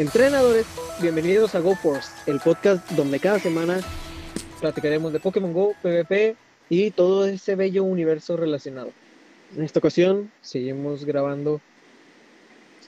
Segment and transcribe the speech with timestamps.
[0.00, 0.64] Entrenadores,
[1.02, 3.80] bienvenidos a GoForce, el podcast donde cada semana
[4.58, 6.36] platicaremos de Pokémon Go, PvP
[6.70, 8.92] y todo ese bello universo relacionado.
[9.54, 11.60] En esta ocasión seguimos grabando,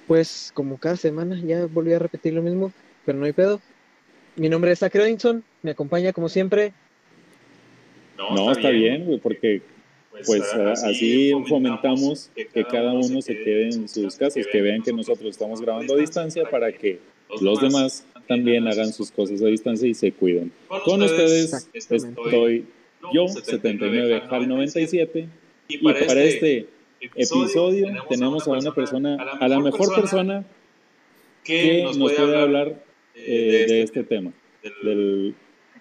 [0.07, 2.73] pues como cada semana, ya volví a repetir lo mismo,
[3.05, 3.61] pero no hay pedo.
[4.37, 6.73] Mi nombre es Zach Edinson, me acompaña como siempre.
[8.17, 9.61] No, está, bien, porque
[10.13, 14.93] pues, pues así fomentamos que cada uno se quede en sus casas, que vean que
[14.93, 16.99] nosotros estamos grabando a distancia para que
[17.41, 20.53] los demás también hagan sus cosas a distancia y se cuiden.
[20.85, 22.67] Con ustedes estoy
[23.13, 25.29] yo, 79, HAL 97,
[25.69, 26.69] y para este
[27.01, 30.45] episodio tenemos a una persona, a la mejor persona
[31.43, 34.33] que nos puede hablar eh, de este tema,
[34.83, 35.35] del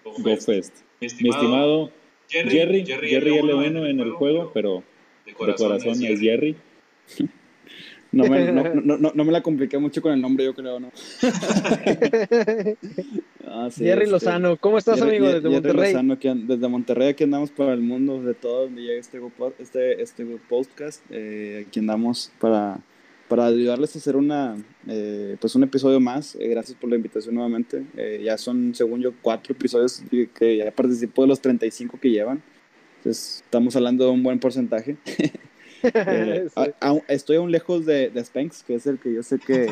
[0.04, 0.74] GoFest.
[1.00, 1.90] Mi estimado
[2.32, 4.82] Jerry, Jerry, Jerry L1 en el juego, pero
[5.26, 6.56] de corazón, es Jerry.
[8.14, 10.92] No me, no, no, no, me la compliqué mucho con el nombre, yo creo, ¿no?
[13.46, 15.92] ah, sí, Jerry este, Lozano, ¿cómo estás, amigo, desde Jerry Monterrey?
[15.94, 19.18] Lozano, aquí, desde Monterrey, aquí andamos para el mundo, de todo donde llega este,
[19.60, 21.02] este, este podcast.
[21.08, 22.80] Eh, aquí andamos para,
[23.32, 26.36] para ayudarles a hacer una, eh, pues un episodio más.
[26.38, 27.82] Eh, gracias por la invitación nuevamente.
[27.96, 30.02] Eh, ya son, según yo, cuatro episodios
[30.34, 32.42] que ya participo de los 35 que llevan.
[32.98, 34.96] Entonces, estamos hablando de un buen porcentaje.
[35.84, 36.46] Eh,
[37.08, 39.66] estoy aún lejos de, de Spanx, que es el que yo sé que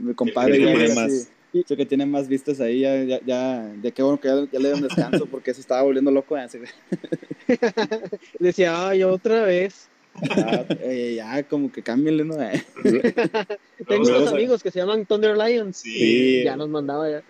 [0.00, 1.30] mi compadre ya tiene más.
[1.64, 4.58] sé que tiene más vistas ahí, ya, ya, ya, ya qué bueno que ya, ya
[4.58, 6.34] le un descanso porque se estaba volviendo loco.
[8.40, 9.88] Decía, ay, otra vez.
[10.22, 12.36] Ya, eh, ya como que cámbienle, ¿no?
[13.88, 15.94] Tengo unos amigos que se llaman Thunder Lions sí.
[15.94, 17.22] y ya nos mandaba ya.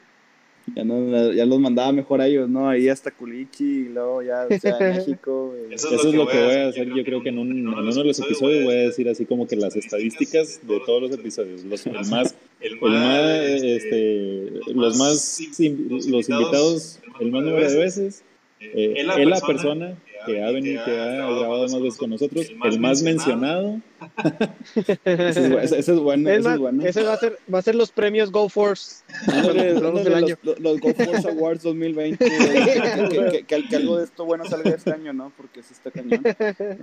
[0.75, 2.69] Ya, no, ya los mandaba mejor a ellos, ¿no?
[2.69, 5.55] Ahí hasta Culichi y luego ya o sea, México.
[5.71, 6.89] Eso, es lo que, voy a hacer.
[6.89, 9.47] Yo creo que en, un, en uno de los episodios voy a decir así como
[9.47, 11.63] que las estadísticas de todos los episodios.
[11.65, 18.25] Los, el más, el más, este, los más, los invitados, el más número de veces.
[18.59, 22.81] Eh, es la persona que ha venido, que ha grabado más veces con nosotros, el
[22.81, 23.81] más mencionado.
[25.05, 26.85] ese, es, bueno, ese es bueno.
[26.85, 29.05] Ese va a ser, va a ser los premios Go Force.
[29.27, 32.25] los, los, Go Force Awards 2020.
[33.45, 35.33] que, que, algo de esto bueno salga este año, ¿no?
[35.37, 36.23] Porque es este cañón.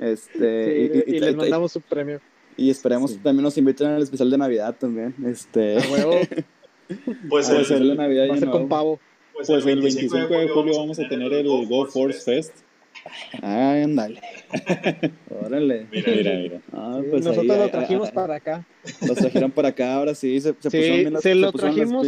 [0.01, 2.19] Este, y, les mandamos su premio.
[2.55, 5.13] Y esperemos también nos inviten al especial de Navidad también.
[5.25, 5.77] Este.
[5.77, 6.19] A huevo.
[7.29, 8.99] Pues el, el, de Navidad va a ser con pavo.
[9.33, 12.62] Pues, el 25 de julio vamos a tener el Go Force Fest
[13.41, 14.21] ándale.
[15.29, 15.87] Órale.
[15.91, 16.61] Mira, mira, mira.
[16.71, 18.65] Ah, pues nosotros lo trajimos para acá.
[19.07, 20.39] Lo trajeron para acá, ahora sí.
[20.39, 22.07] Se, se sí, las, se lo trajimos.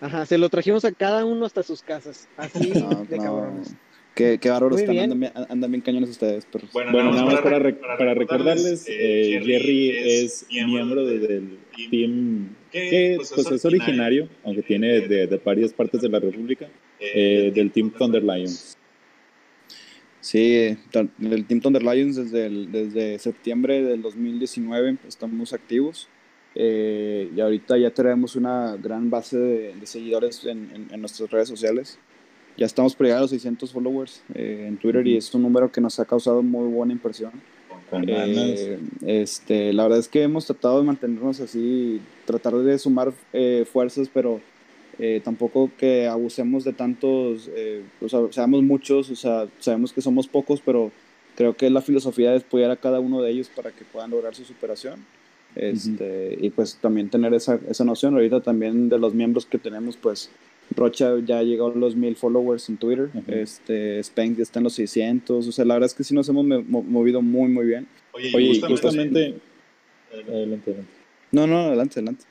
[0.00, 2.28] Ajá, se lo trajimos a cada uno hasta sus casas.
[2.36, 3.22] Así no, de no.
[3.22, 3.74] cabrones.
[4.14, 6.46] Qué, qué bárbaros están, andan bien, andan bien cañones ustedes.
[6.50, 6.66] Pero...
[6.72, 11.58] Bueno, bueno, nada más para, para, para recordarles, eh, eh Jerry es miembro del
[11.90, 16.68] team que pues, pues es originario, aunque tiene de, de varias partes de la República,
[16.98, 18.76] eh, del Team Thunder Lions.
[20.20, 20.76] Sí,
[21.20, 26.08] el Team Thunder Lions desde, el, desde septiembre del 2019 estamos activos
[26.54, 31.98] eh, y ahorita ya tenemos una gran base de, seguidores en, en, nuestras redes sociales.
[32.56, 35.70] Ya estamos por llegar a los 600 followers eh, en Twitter y es un número
[35.70, 37.32] que nos ha causado muy buena impresión.
[37.92, 43.12] Eh, este, la verdad es que hemos tratado de mantenernos así, tratar de sumar
[43.72, 44.40] fuerzas, pero
[45.00, 50.02] eh, tampoco que abusemos de tantos, eh, o sea, seamos muchos, o sea, sabemos que
[50.02, 50.92] somos pocos, pero
[51.36, 54.34] creo que la filosofía es apoyar a cada uno de ellos para que puedan lograr
[54.34, 55.06] su superación.
[55.56, 58.14] Este, Y pues también tener esa, esa noción.
[58.14, 60.30] Ahorita también de los miembros que tenemos, pues
[60.76, 64.74] Rocha ya llegó a los mil followers en Twitter, este, Spank ya está en los
[64.74, 67.88] 600, o sea, la verdad es que sí nos hemos movido muy, muy bien.
[68.12, 69.34] Oye, Oye justamente...
[70.12, 70.76] adelante, adelante.
[71.32, 72.24] No, no, adelante, adelante.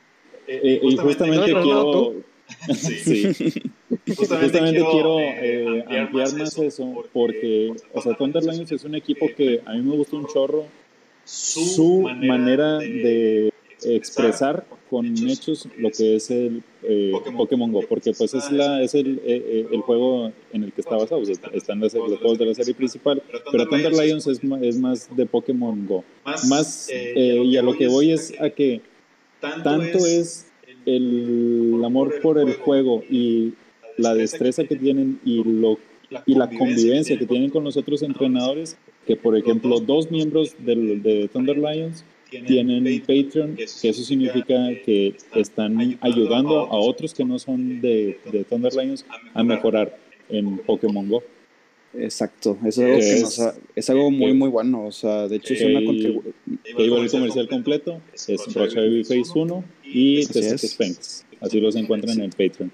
[0.48, 2.14] Eh, y justamente quiero,
[2.76, 3.62] Sí.
[4.16, 9.62] Justamente, quiero eh, ampliar más eso porque, o sea, Thunder Lions es un equipo que
[9.66, 10.66] a mí me gusta un chorro
[11.26, 13.54] su manera de
[13.84, 18.96] expresar con hechos lo que es el eh, Pokémon Go, porque pues es, la, es
[18.96, 22.74] el, eh, el, juego en el que está basado, están los, juegos de la serie
[22.74, 26.04] principal, pero Thunder Lions es, es más de Pokémon Go.
[26.48, 28.82] Más, y a lo que voy es a que
[29.40, 30.49] tanto es
[30.86, 33.54] el amor por el juego y
[33.98, 35.78] la destreza que tienen y, lo,
[36.26, 41.02] y la convivencia que tienen con los otros entrenadores, que por ejemplo dos miembros del,
[41.02, 47.40] de Thunder Lions tienen Patreon, que eso significa que están ayudando a otros que no
[47.40, 49.98] son de, de Thunder Lions a mejorar
[50.30, 51.24] en Pokémon Go.
[51.98, 54.86] Exacto, eso es algo, es, algo muy, muy bueno.
[54.86, 56.36] O sea, de hecho, es una contribución.
[56.78, 61.26] el comercial completo es Rocha Baby Face 1 y Jessica Spanks.
[61.42, 62.72] Así los encuentran en Patreon.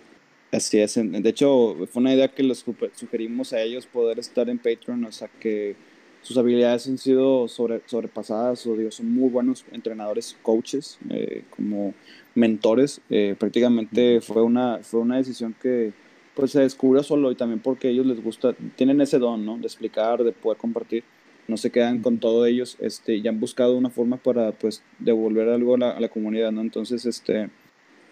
[0.51, 2.63] Así es, de hecho fue una idea que les
[2.95, 5.75] sugerimos a ellos poder estar en Patreon, o sea que
[6.25, 11.93] sus habilidades han sido sobre, sobrepasadas, o digo, son muy buenos entrenadores, coaches, eh, como
[12.33, 12.99] mentores.
[13.11, 15.93] Eh, prácticamente fue una, fue una decisión que
[16.33, 19.57] pues se descubrió solo y también porque ellos les gusta, tienen ese don, ¿no?
[19.57, 21.03] De explicar, de poder compartir.
[21.47, 25.49] No se quedan con todo ellos, este, y han buscado una forma para, pues, devolver
[25.49, 26.61] algo a la, a la comunidad, ¿no?
[26.61, 27.49] Entonces, este,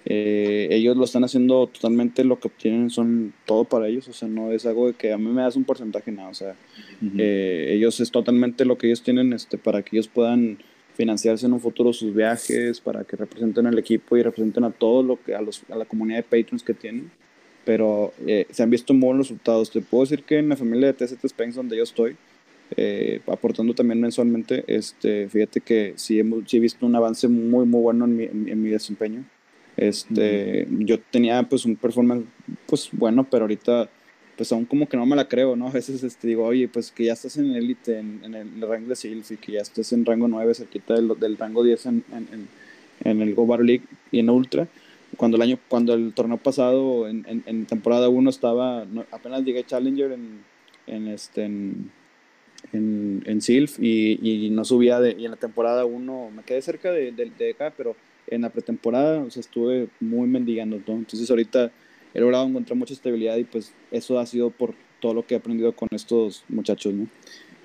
[0.05, 4.27] eh, ellos lo están haciendo totalmente lo que obtienen son todo para ellos, o sea,
[4.27, 6.55] no es algo de que a mí me das un porcentaje, nada, o sea,
[7.17, 10.57] eh, ellos es totalmente lo que ellos tienen este, para que ellos puedan
[10.93, 15.03] financiarse en un futuro sus viajes, para que representen al equipo y representen a todo
[15.03, 17.09] lo que, a, los, a la comunidad de patrons que tienen,
[17.63, 19.71] pero eh, se han visto muy buenos resultados.
[19.71, 22.17] Te puedo decir que en la familia de TCT Spanks donde yo estoy,
[23.27, 27.81] aportando también mensualmente, este, fíjate que sí, hemos, sí he visto un avance muy, muy
[27.81, 29.25] bueno en mi, en mi desempeño.
[29.75, 32.25] Este, yo tenía pues un performance
[32.67, 33.89] pues bueno, pero ahorita
[34.37, 35.67] pues aún como que no me la creo, ¿no?
[35.69, 38.89] A veces este, digo, oye, pues que ya estás en élite, en, en, el rango
[38.89, 42.03] de SEALs y que ya estás en rango 9, cerquita del, del rango 10 en,
[42.11, 42.47] en,
[43.03, 44.67] en el Go Bar League y en Ultra.
[45.17, 50.11] Cuando el año, cuando el torneo pasado, en, en, temporada 1 estaba, apenas llegué Challenger
[50.11, 50.43] en,
[50.87, 51.91] en este, en,
[52.73, 56.61] en, en SILF y, y, no subía de, y en la temporada 1 me quedé
[56.61, 57.95] cerca de, de, de acá, pero
[58.27, 60.93] en la pretemporada, o sea, estuve muy mendigando, ¿no?
[60.95, 61.71] Entonces ahorita
[62.13, 65.37] he logrado encontrar mucha estabilidad y pues eso ha sido por todo lo que he
[65.37, 67.07] aprendido con estos muchachos, ¿no?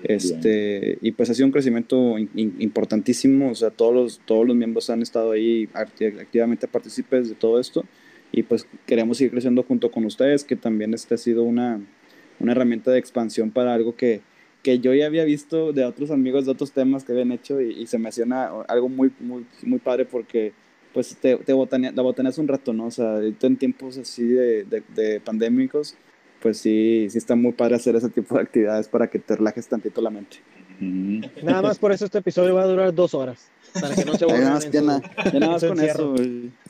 [0.03, 4.89] Este, y pues ha sido un crecimiento importantísimo, o sea, todos los, todos los miembros
[4.89, 7.83] han estado ahí activamente partícipes de todo esto
[8.31, 11.81] y pues queremos seguir creciendo junto con ustedes, que también este ha sido una,
[12.39, 14.21] una herramienta de expansión para algo que,
[14.69, 17.87] que yo ya había visto de otros amigos de otros temas que habían hecho y,
[17.87, 18.25] se me hacía
[18.67, 20.53] algo muy, muy, muy padre porque
[20.93, 22.85] pues te, te la botaneas un rato, ¿no?
[22.85, 25.95] O sea, en tiempos así de, de, pandémicos,
[26.39, 29.67] pues sí, sí está muy padre hacer ese tipo de actividades para que te relajes
[29.67, 30.37] tantito la mente.
[30.79, 33.49] Nada más por eso este episodio va a durar dos horas.
[33.73, 35.01] Para que no se nada más, ya, nada
[35.47, 36.15] más con eso.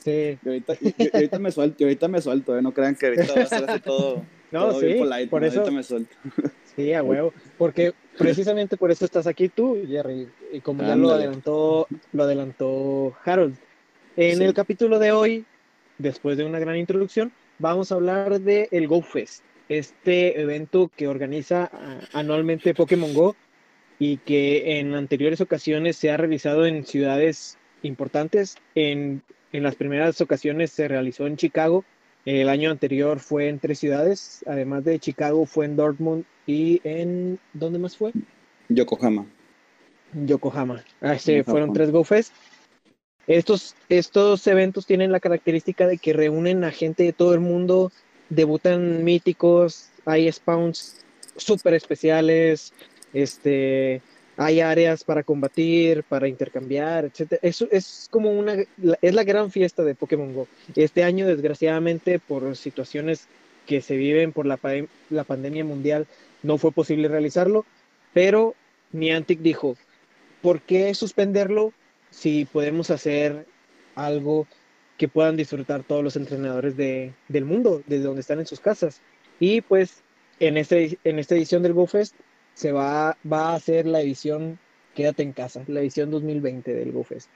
[0.02, 0.38] Sí.
[0.42, 0.74] Y ahorita,
[1.12, 2.62] ahorita, me suelto, ahorita me suelto, ¿eh?
[2.62, 4.24] no crean que ahorita va a ser así todo.
[4.52, 4.96] No, sí,
[5.30, 5.60] por eso.
[5.60, 6.16] Ahorita me suelto.
[6.80, 7.32] Sí, a huevo.
[7.58, 10.28] Porque precisamente por eso estás aquí tú, Jerry.
[10.52, 13.56] Y como ya lo adelantó, lo adelantó Harold.
[14.16, 15.44] En el capítulo de hoy,
[15.98, 21.08] después de una gran introducción, vamos a hablar de el Go Fest, este evento que
[21.08, 23.36] organiza ah, anualmente Pokémon Go
[23.98, 28.56] y que en anteriores ocasiones se ha realizado en ciudades importantes.
[28.74, 29.22] En,
[29.52, 31.84] en las primeras ocasiones se realizó en Chicago,
[32.24, 37.38] el año anterior fue en tres ciudades, además de Chicago fue en Dortmund y en...
[37.52, 38.12] ¿Dónde más fue?
[38.68, 39.26] Yokohama.
[40.12, 40.84] Yokohama.
[41.00, 42.32] Ah, sí, fueron tres GoFest.
[43.26, 47.92] Estos, estos eventos tienen la característica de que reúnen a gente de todo el mundo,
[48.28, 51.04] debutan míticos, hay spawns
[51.36, 52.72] súper especiales,
[53.12, 54.02] este,
[54.40, 57.34] hay áreas para combatir, para intercambiar, etc.
[57.42, 58.54] Eso es como una,
[59.02, 60.48] es la gran fiesta de Pokémon Go.
[60.76, 63.26] Este año, desgraciadamente, por situaciones
[63.66, 64.58] que se viven por la,
[65.10, 66.06] la pandemia mundial,
[66.42, 67.66] no fue posible realizarlo,
[68.14, 68.54] pero
[68.92, 69.76] Niantic dijo,
[70.40, 71.74] ¿por qué suspenderlo
[72.10, 73.44] si podemos hacer
[73.94, 74.46] algo
[74.96, 79.02] que puedan disfrutar todos los entrenadores de, del mundo, desde donde están en sus casas?
[79.38, 80.02] Y pues
[80.38, 82.14] en, este, en esta edición del GoFest
[82.60, 84.58] se va, va a hacer la edición
[84.94, 87.30] Quédate en casa, la edición 2020 del GoFest.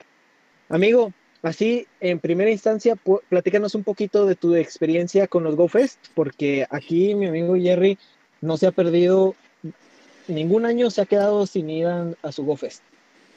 [0.68, 1.12] Amigo,
[1.42, 2.96] así en primera instancia,
[3.28, 7.96] platícanos un poquito de tu experiencia con los GoFest, porque aquí mi amigo Jerry
[8.40, 9.36] no se ha perdido,
[10.26, 12.82] ningún año se ha quedado sin ir a, su GoFest.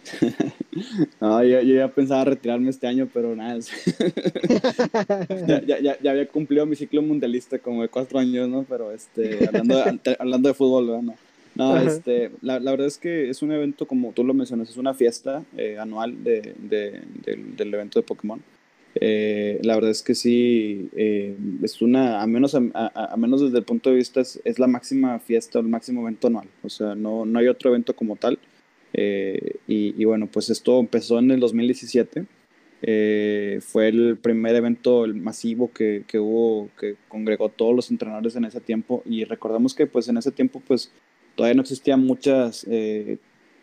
[1.21, 3.59] no, yo, ya pensaba retirarme este año, pero nada.
[5.47, 8.63] ya, ya, ya, había cumplido mi ciclo mundialista como de cuatro años, ¿no?
[8.63, 11.15] Pero este, hablando, de, hablando de fútbol, ¿no?
[11.57, 14.77] No, este, la, la, verdad es que es un evento, como tú lo mencionas, es
[14.77, 18.39] una fiesta eh, anual de, de, del evento de Pokémon.
[18.93, 22.61] Eh, la verdad es que sí, eh, es una, a menos, a,
[22.93, 26.27] a, menos desde el punto de vista, es, es, la máxima fiesta, el máximo evento
[26.27, 26.47] anual.
[26.61, 28.37] O sea, no, no hay otro evento como tal.
[28.93, 32.25] Y, y, bueno, pues esto empezó en el 2017.
[33.61, 38.61] fue el primer evento masivo que, que, hubo, que congregó todos los entrenadores en ese
[38.61, 39.01] tiempo.
[39.05, 40.91] Y recordamos que pues en ese tiempo pues
[41.37, 43.19] todavía no existían muchas eh,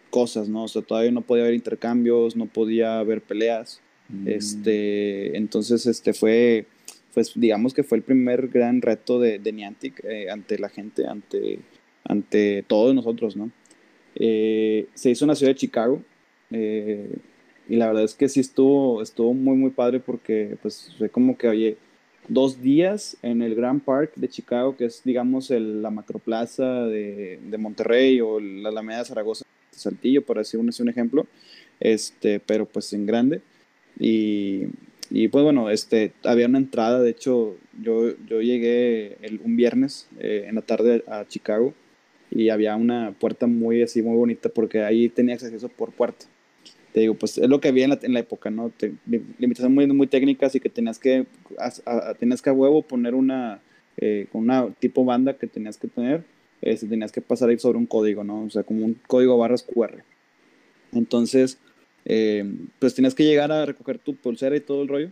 [0.09, 0.63] cosas, ¿no?
[0.63, 3.81] O sea, todavía no podía haber intercambios, no podía haber peleas.
[4.09, 4.29] Mm.
[4.29, 6.67] Este, entonces, este fue,
[7.13, 11.07] pues digamos que fue el primer gran reto de, de Niantic eh, ante la gente,
[11.07, 11.59] ante,
[12.05, 13.51] ante todos nosotros, ¿no?
[14.15, 16.01] Eh, se hizo en la ciudad de Chicago.
[16.51, 21.37] y la verdad es que sí estuvo, estuvo muy, muy padre porque pues fue como
[21.37, 21.77] que, oye,
[22.29, 27.39] dos días en el Grand Park de Chicago, que es, digamos, el, la macroplaza de,
[27.43, 31.27] de Monterrey o la Alameda de Zaragoza, de Saltillo, por decir un, un ejemplo,
[31.81, 33.41] este, pero pues en grande.
[33.99, 34.65] Y,
[35.11, 40.09] y pues bueno, este, había una entrada, de hecho, yo, yo llegué el, un viernes
[40.19, 41.75] eh, en la tarde a Chicago
[42.31, 46.27] y había una puerta muy así, muy bonita porque ahí tenías acceso por puerta.
[46.95, 48.71] Te digo, pues es lo que había en la, en la época, ¿no?
[48.71, 48.95] Te,
[49.39, 51.27] limitaciones muy, muy técnicas y que tenías que,
[51.59, 53.61] a, tenías que a huevo poner una,
[53.97, 56.23] eh, una tipo banda que tenías que tener,
[56.63, 58.45] este, tenías que pasar ahí sobre un código, ¿no?
[58.45, 60.05] O sea, como un código barras QR.
[60.93, 61.59] Entonces,
[62.05, 62.45] eh,
[62.79, 65.11] pues tienes que llegar a recoger tu pulsera y todo el rollo.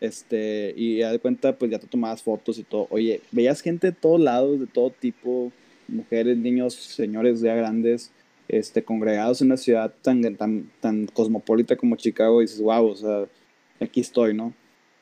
[0.00, 2.86] Este, y ya de cuenta, pues ya te tomabas fotos y todo.
[2.90, 5.50] Oye, veías gente de todos lados, de todo tipo,
[5.88, 8.12] mujeres, niños, señores ya grandes,
[8.48, 12.40] este, congregados en una ciudad tan, tan, tan cosmopolita como Chicago.
[12.40, 13.26] Y dices, wow, o sea,
[13.80, 14.52] aquí estoy, ¿no?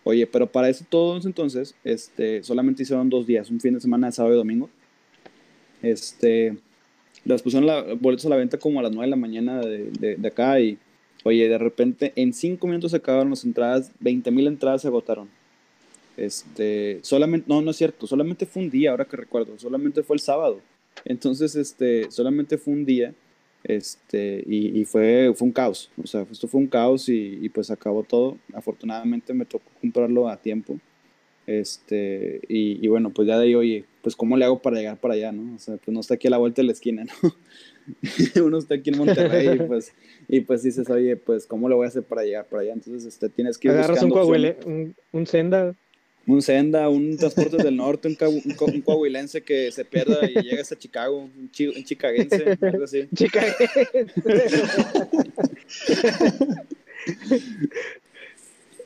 [0.04, 4.06] Oye, pero para eso todos entonces, este, solamente hicieron dos días, un fin de semana
[4.08, 4.70] de sábado y domingo.
[5.82, 6.56] Este,
[7.24, 9.90] las pusieron la, boletos a la venta como a las 9 de la mañana de,
[9.90, 10.78] de, de acá y
[11.26, 15.28] Oye, de repente en cinco minutos se acabaron las entradas, 20 mil entradas se agotaron.
[16.16, 20.14] Este, solamente, no, no es cierto, solamente fue un día, ahora que recuerdo, solamente fue
[20.14, 20.60] el sábado.
[21.04, 23.12] Entonces, este, solamente fue un día,
[23.66, 25.90] este, y, y fue, fue un caos.
[26.02, 28.38] O sea, esto fue un caos y, y, pues acabó todo.
[28.54, 30.78] Afortunadamente me tocó comprarlo a tiempo.
[31.48, 34.98] Este, y, y, bueno, pues ya de ahí, oye, pues cómo le hago para llegar
[34.98, 35.56] para allá, ¿no?
[35.56, 37.34] O sea, pues no está aquí a la vuelta de la esquina, ¿no?
[38.44, 39.92] Uno está aquí en Monterrey y pues,
[40.28, 42.72] y pues dices, oye, pues ¿cómo lo voy a hacer para llegar para allá?
[42.72, 45.74] Entonces este, tienes que ir Agarras un, coahuile, un, un, senda.
[46.26, 50.76] Un senda, un transporte del norte, un, un, coahuilense que se pierda y llega hasta
[50.76, 53.08] Chicago, un, chi, un chicagense, algo así.
[53.14, 54.08] Chicagense.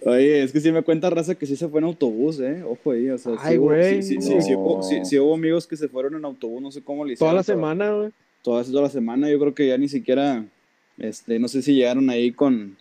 [0.05, 2.63] Oye, es que sí me cuenta raza que sí se fue en autobús, ¿eh?
[2.63, 4.03] Ojo ahí, o sea, Ay, güey.
[4.03, 6.83] Sí, sí, sí, sí, hubo, sí, hubo amigos que se fueron en autobús, no sé
[6.83, 7.31] cómo le hicieron.
[7.31, 8.11] Toda la semana, güey
[8.43, 9.31] toda, toda la semana.
[9.31, 10.45] Yo creo que ya ni siquiera,
[10.99, 12.77] este, no sé si llegaron ahí con,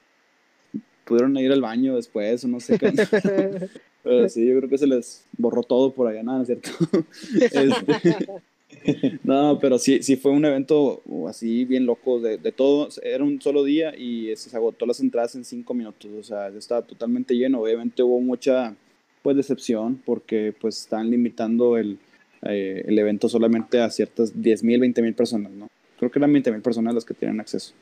[1.06, 2.92] pudieron ir al baño después o no sé qué.
[4.03, 6.70] Pero sí, yo creo que se les borró todo por allá, nada, ¿cierto?
[7.41, 8.39] Este,
[9.24, 12.89] no, pero sí, sí fue un evento así bien loco de, de todo.
[13.01, 16.10] Era un solo día y se agotó las entradas en cinco minutos.
[16.18, 17.62] O sea, estaba totalmente lleno.
[17.62, 18.75] Obviamente hubo mucha
[19.22, 21.98] pues decepción porque pues están limitando el,
[22.44, 25.68] eh, el evento solamente a ciertas 10.000, 20.000 personas, ¿no?
[25.98, 27.74] Creo que eran 20.000 personas las que tienen acceso.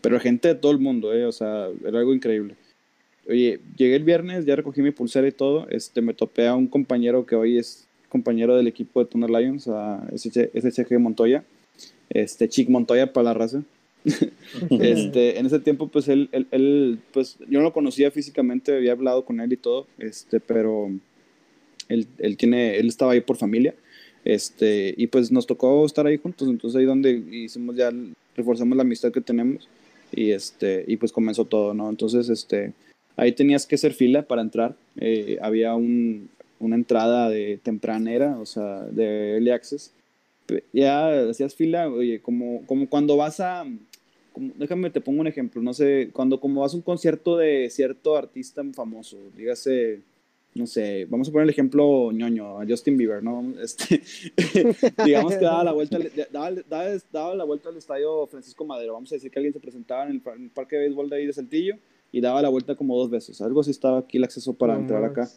[0.00, 1.24] Pero gente de todo el mundo, ¿eh?
[1.24, 2.56] O sea, era algo increíble.
[3.28, 5.68] Oye, llegué el viernes, ya recogí mi pulsera y todo.
[5.70, 9.68] Este, me topé a un compañero que hoy es compañero del equipo de Thunder Lions,
[9.68, 11.44] a SHG Montoya.
[12.10, 13.62] Este, Chick Montoya para la raza.
[14.70, 18.92] este, en ese tiempo, pues él, él, él, pues yo no lo conocía físicamente, había
[18.92, 20.90] hablado con él y todo, este, pero
[21.88, 23.74] él, él, tiene, él estaba ahí por familia.
[24.24, 27.92] Este, y pues nos tocó estar ahí juntos, entonces ahí donde hicimos ya,
[28.36, 29.68] reforzamos la amistad que tenemos
[30.12, 31.88] y este, y pues comenzó todo, ¿no?
[31.88, 32.72] Entonces, este,
[33.16, 36.28] ahí tenías que hacer fila para entrar, eh, había un,
[36.60, 39.92] una entrada de tempranera, o sea, de early access,
[40.72, 43.64] ya hacías fila, oye, como, como cuando vas a,
[44.32, 47.68] como, déjame te pongo un ejemplo, no sé, cuando como vas a un concierto de
[47.70, 50.00] cierto artista famoso, dígase,
[50.54, 53.54] no sé, vamos a poner el ejemplo ñoño, Justin Bieber, ¿no?
[53.62, 54.02] Este,
[55.04, 55.98] digamos que daba la, vuelta,
[56.30, 59.60] daba, daba, daba, la vuelta al estadio Francisco Madero, vamos a decir que alguien se
[59.60, 61.76] presentaba en el, en el parque de béisbol de ahí de Saltillo
[62.12, 65.02] y daba la vuelta como dos veces, algo así estaba aquí el acceso para entrar
[65.02, 65.28] acá.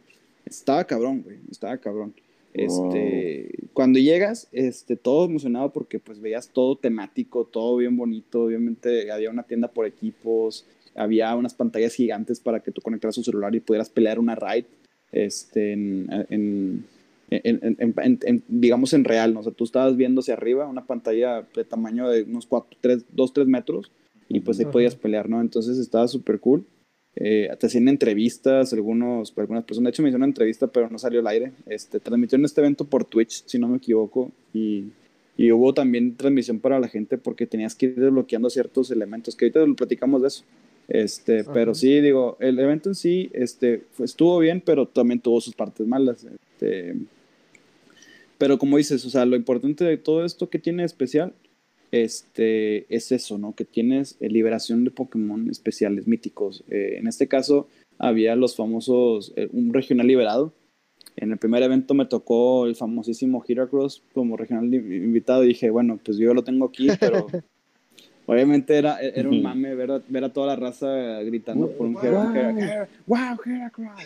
[0.45, 2.13] Estaba cabrón, güey, estaba cabrón.
[2.53, 9.11] Este, cuando llegas, este, todo emocionado porque pues veías todo temático, todo bien bonito, obviamente
[9.11, 10.65] había una tienda por equipos,
[10.95, 14.67] había unas pantallas gigantes para que tú conectaras tu celular y pudieras pelear una ride
[15.11, 16.85] este, en,
[17.29, 19.41] en, digamos en real, ¿no?
[19.41, 23.05] O sea, tú estabas viendo hacia arriba una pantalla de tamaño de unos 4, 3,
[23.11, 23.91] 2, 3 metros
[24.27, 25.41] y pues ahí podías pelear, ¿no?
[25.41, 26.65] Entonces estaba súper cool.
[27.17, 30.99] Eh, te hacían entrevistas, algunos, algunas personas, de hecho me hicieron una entrevista pero no
[30.99, 31.51] salió al aire.
[31.65, 34.85] Este, transmitieron este evento por Twitch, si no me equivoco, y,
[35.37, 39.45] y hubo también transmisión para la gente porque tenías que ir desbloqueando ciertos elementos, que
[39.45, 40.43] ahorita lo platicamos de eso.
[40.87, 45.55] Este, pero sí, digo, el evento en sí este, estuvo bien, pero también tuvo sus
[45.55, 46.25] partes malas.
[46.25, 46.95] Este,
[48.37, 51.33] pero como dices, o sea, lo importante de todo esto que tiene especial
[51.91, 53.55] este, es eso, ¿no?
[53.55, 56.63] Que tienes eh, liberación de Pokémon especiales, míticos.
[56.69, 60.53] Eh, en este caso, había los famosos, eh, un regional liberado.
[61.15, 65.99] En el primer evento me tocó el famosísimo Heracross como regional invitado y dije, bueno,
[66.03, 67.27] pues yo lo tengo aquí, pero
[68.25, 71.93] obviamente era, era un mame ver a, ver a toda la raza gritando por un
[71.93, 72.01] wow,
[73.05, 73.37] wow,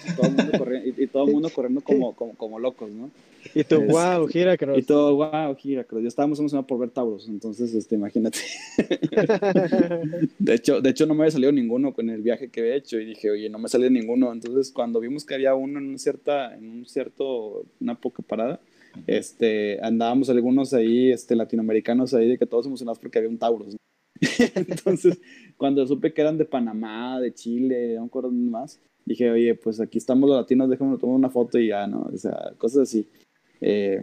[0.07, 3.09] y todo mundo corriendo, y, todo el mundo corriendo como, como, como locos, ¿no?
[3.55, 4.77] Y tú, wow, Heracross.
[4.77, 6.01] Y todo, wow, Heracross.
[6.01, 8.39] Yo estábamos emocionados por ver Tauros, entonces, este, imagínate.
[10.39, 12.99] de, hecho, de hecho, no me había salido ninguno con el viaje que había hecho
[12.99, 14.31] y dije, oye, no me salió ninguno.
[14.33, 18.59] Entonces, cuando vimos que había uno en, una cierta, en un cierto, una poca parada,
[19.07, 23.75] este, andábamos algunos ahí, este, latinoamericanos ahí, de que todos emocionados porque había un Taurus.
[24.55, 25.19] Entonces,
[25.57, 29.97] cuando supe que eran de Panamá, de Chile, no acuerdo más, dije, oye, pues aquí
[29.97, 32.09] estamos los latinos, déjame tomar una foto y ya, ¿no?
[32.13, 33.07] O sea, cosas así.
[33.61, 34.01] Eh,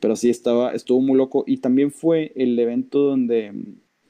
[0.00, 1.44] pero sí, estaba, estuvo muy loco.
[1.46, 3.52] Y también fue el evento donde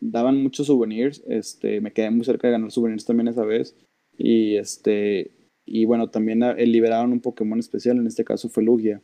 [0.00, 1.22] daban muchos souvenirs.
[1.28, 3.76] Este, me quedé muy cerca de ganar souvenirs también esa vez.
[4.18, 5.30] Y, este,
[5.64, 9.00] y bueno, también eh, liberaron un Pokémon especial, en este caso fue Lugia.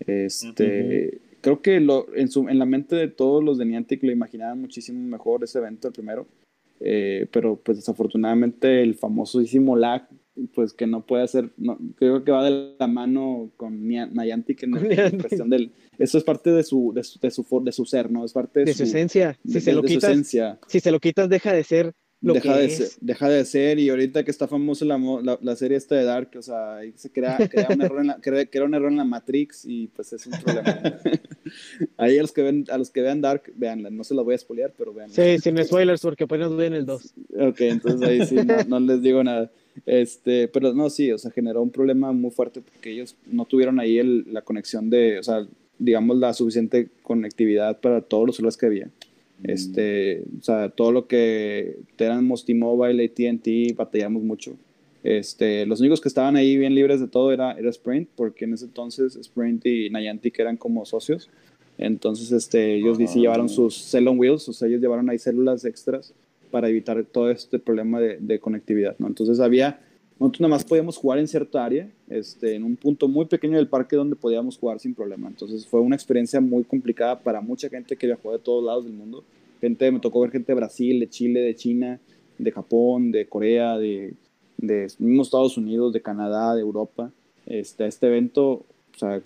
[0.00, 4.10] Este, Creo que lo, en, su, en la mente de todos los de Niantic lo
[4.10, 6.26] imaginaban muchísimo mejor ese evento, el primero.
[6.80, 10.08] Eh, pero pues desafortunadamente el famosísimo lag
[10.54, 14.70] pues que no puede hacer, no, creo que va de la mano con Niantic en,
[14.72, 18.10] la cuestión del, eso es parte de su, de su, de su, de su ser,
[18.10, 18.24] ¿no?
[18.24, 19.38] Es parte de, su, esencia.
[19.46, 20.16] Si se lo quitas,
[20.66, 21.94] si se lo quitas deja de ser
[22.32, 25.94] deja, de ser, deja de ser, y ahorita que está famosa la, la, serie esta
[25.94, 28.90] de Dark, o sea, se crea, crea un error en la, crea, crea, un error
[28.90, 30.80] en la Matrix y pues es un problema.
[31.96, 34.34] Ahí a los que ven, a los que vean Dark, veanla, no se la voy
[34.34, 35.14] a spoilear, pero veanla.
[35.14, 37.14] Sí, sin spoilers porque apenas ven el 2.
[37.40, 39.50] Ok, entonces ahí sí, no, no, les digo nada.
[39.86, 43.80] Este, pero no, sí, o sea, generó un problema muy fuerte porque ellos no tuvieron
[43.80, 45.46] ahí el, la conexión de, o sea,
[45.78, 48.90] digamos, la suficiente conectividad para todos los celulares que había.
[49.42, 54.56] Este, o sea, todo lo que éramos T-Mobile, AT&T, batallamos mucho.
[55.02, 58.54] Este, los únicos que estaban ahí bien libres de todo era, era Sprint, porque en
[58.54, 61.28] ese entonces Sprint y Niantic eran como socios.
[61.76, 65.64] Entonces, este, ellos sí llevaron sus cell on wheels, o sea, ellos llevaron ahí células
[65.64, 66.14] extras
[66.50, 69.08] para evitar todo este problema de, de conectividad, ¿no?
[69.08, 69.80] Entonces había,
[70.18, 73.68] nosotros nada más podíamos jugar en cierta área, este, en un punto muy pequeño del
[73.68, 75.28] parque donde podíamos jugar sin problema.
[75.28, 78.94] Entonces fue una experiencia muy complicada para mucha gente que viajó de todos lados del
[78.94, 79.24] mundo.
[79.60, 82.00] Gente, me tocó ver gente de Brasil, de Chile, de China,
[82.38, 84.14] de Japón, de Corea, de,
[84.56, 87.10] de mismos Estados Unidos, de Canadá, de Europa.
[87.46, 89.20] Este, este evento, o sea,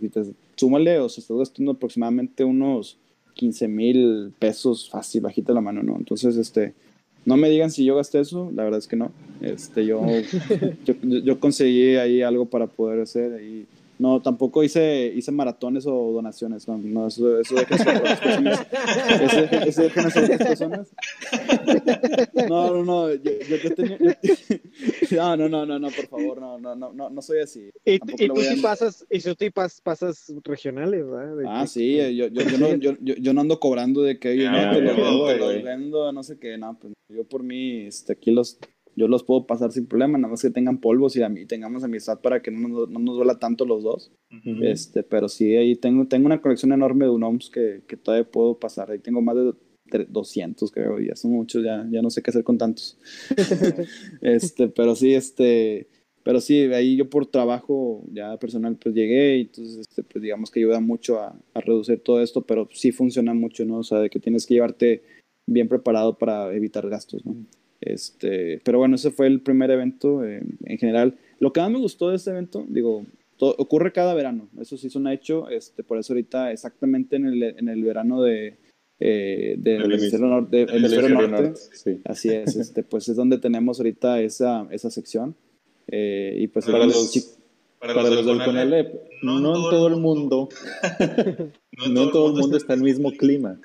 [0.57, 2.99] súmale, o sea, está gastando aproximadamente unos
[3.35, 5.97] 15 mil pesos fácil, bajita la mano, ¿no?
[5.97, 6.75] Entonces, este,
[7.25, 9.13] no me digan si yo gasté eso, la verdad es que no.
[9.41, 10.03] Este, yo,
[10.85, 13.67] yo, yo conseguí ahí algo para poder hacer ahí
[13.99, 16.69] no, tampoco hice, hice maratones o donaciones.
[16.69, 18.67] No, no eso, eso otras personas.
[19.67, 20.89] Eso, ser otras personas.
[22.49, 23.15] No, no, no.
[23.15, 23.33] Yo,
[23.63, 23.99] yo, tenía,
[25.11, 27.71] no, no, no, no, no, por favor, no, no, no, no, no soy así.
[27.85, 31.45] Y, y tú sí pasas, y tú sí pasas regionales, ¿verdad?
[31.49, 34.73] ah, sí, yo, yo, yo, no, yo, yo, no ando cobrando de que yo no,
[34.73, 38.13] te lo vendo, te lo vendo, no sé qué, no, pues yo por mí, este,
[38.13, 38.59] aquí los
[38.99, 42.43] yo los puedo pasar sin problema, nada más que tengan polvos y tengamos amistad para
[42.43, 44.13] que no nos, no nos duela tanto los dos.
[44.61, 48.59] este, pero sí, ahí tengo, tengo una colección enorme de UNOMS que, que todavía puedo
[48.59, 48.91] pasar.
[48.91, 49.55] Ahí tengo más de
[50.09, 52.99] 200, creo, y ya son muchos, ya, ya no sé qué hacer con tantos.
[54.21, 55.87] este, pero sí, este,
[56.25, 60.51] pero sí, ahí yo por trabajo ya personal pues llegué y entonces este, pues digamos
[60.51, 63.79] que ayuda mucho a, a, reducir todo esto, pero sí funciona mucho, ¿no?
[63.79, 65.03] O sea, de que tienes que llevarte
[65.47, 67.37] bien preparado para evitar gastos, ¿no?
[67.81, 71.17] Este, pero bueno, ese fue el primer evento eh, en general.
[71.39, 73.07] Lo que más me gustó de este evento, digo,
[73.41, 77.43] ocurre cada verano, eso sí es un hecho, este, por eso ahorita exactamente en el,
[77.43, 78.59] en el verano de,
[78.99, 80.67] eh, del hemisferio norte,
[81.29, 81.55] norte,
[82.05, 85.37] así es, este, pues es donde tenemos ahorita esa, esa sección.
[85.91, 87.38] Eh, y pues para los,
[87.79, 90.49] para, los, del Conalep, no, no, en todo el mundo,
[91.89, 93.61] no, en todo el mundo está el mismo clima.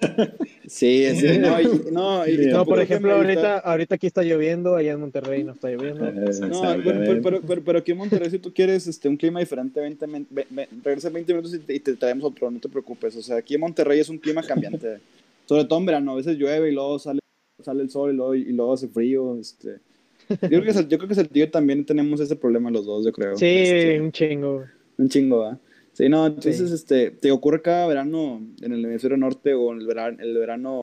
[0.66, 1.58] sí, sí, no,
[1.90, 6.06] no, no por ejemplo, ahorita, ahorita aquí está lloviendo, allá en Monterrey no está lloviendo.
[6.06, 9.80] Eh, no, pero, pero, pero, aquí en Monterrey, si tú quieres este, un clima diferente,
[9.80, 10.68] 20, 20,
[11.10, 13.16] 20 minutos y te, y te, traemos otro, no te preocupes.
[13.16, 14.98] O sea, aquí en Monterrey es un clima cambiante,
[15.46, 17.20] sobre todo en verano, a veces llueve y luego sale,
[17.62, 19.80] sale el sol y luego, y luego hace frío, este
[20.28, 23.36] yo creo que, yo creo que Saltillo también tenemos ese problema los dos, yo creo.
[23.36, 24.64] Sí, este, un chingo.
[24.98, 25.58] Un chingo, ¿ah?
[25.92, 29.86] Sí, no, entonces, este, te ocurre cada verano en el hemisferio norte o en el
[29.86, 30.82] verano, el verano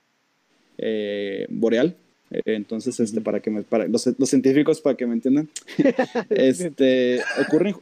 [0.77, 1.95] eh, boreal.
[2.31, 5.47] Eh, entonces, este, para que me, para los, los, científicos, para que me entiendan,
[6.29, 7.75] este, ocurren,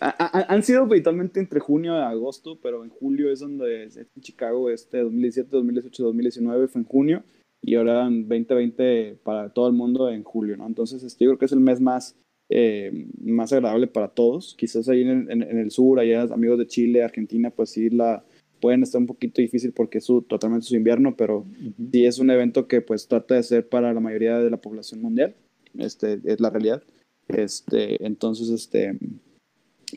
[0.00, 4.98] han sido habitualmente entre junio y agosto, pero en julio es donde en Chicago, este
[4.98, 7.24] 2017, 2018, 2019 fue en junio
[7.64, 10.66] y ahora en 2020 para todo el mundo en julio, ¿no?
[10.66, 12.14] Entonces, este, yo creo que es el mes más,
[12.50, 14.54] eh, más agradable para todos.
[14.58, 18.22] Quizás ahí en, en, el sur, allá amigos de Chile, Argentina, pues sí, la,
[18.60, 21.46] pueden estar un poquito difícil porque es su, totalmente su invierno, pero
[21.92, 25.02] sí es un evento que pues trata de ser para la mayoría de la población
[25.02, 25.34] mundial,
[25.78, 26.82] este, es la realidad.
[27.28, 28.98] Este, entonces, este,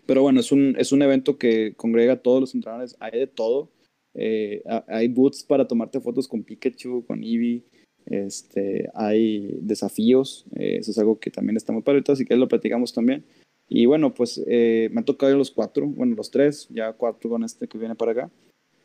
[0.05, 3.27] pero bueno, es un, es un evento que congrega a todos los entrenadores, hay de
[3.27, 3.69] todo.
[4.13, 7.63] Eh, hay boots para tomarte fotos con Pikachu, con Eevee,
[8.09, 12.47] este, hay desafíos, eh, eso es algo que también está muy padre, así que lo
[12.47, 13.25] platicamos también.
[13.69, 17.43] Y bueno, pues eh, me ha tocado los cuatro, bueno, los tres, ya cuatro con
[17.43, 18.31] este que viene para acá.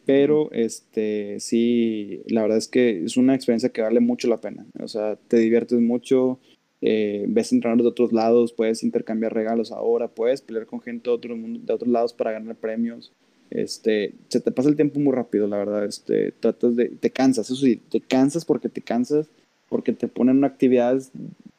[0.05, 4.67] Pero este, sí, la verdad es que es una experiencia que vale mucho la pena.
[4.81, 6.41] O sea, te diviertes mucho,
[6.81, 11.15] eh, ves entrenadores de otros lados, puedes intercambiar regalos ahora, puedes pelear con gente de,
[11.15, 13.13] otro, de otros lados para ganar premios.
[13.55, 15.85] Este, se te pasa el tiempo muy rápido, la verdad.
[15.85, 19.27] Este, tratas de, te cansas, eso sí, te cansas porque te cansas,
[19.69, 21.11] porque te ponen actividades,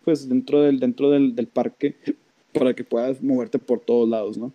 [0.03, 1.95] pues dentro del, dentro del, del parque
[2.51, 4.51] para que puedas moverte por todos lados, ¿no?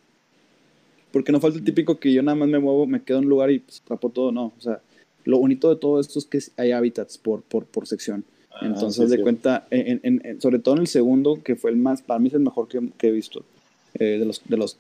[1.13, 3.31] Porque no falta el típico que yo nada más me muevo, me quedo en un
[3.31, 4.53] lugar y pues, todo, no.
[4.59, 4.81] O sea,
[5.25, 8.25] lo bonito de todo esto es que hay hábitats por, por, por sección.
[8.51, 12.03] Ah, Entonces, de cuenta, en, en, sobre todo en el segundo, que fue el más,
[12.03, 13.45] para mí es el mejor que, que he visto,
[13.95, 14.77] eh, de, los, de los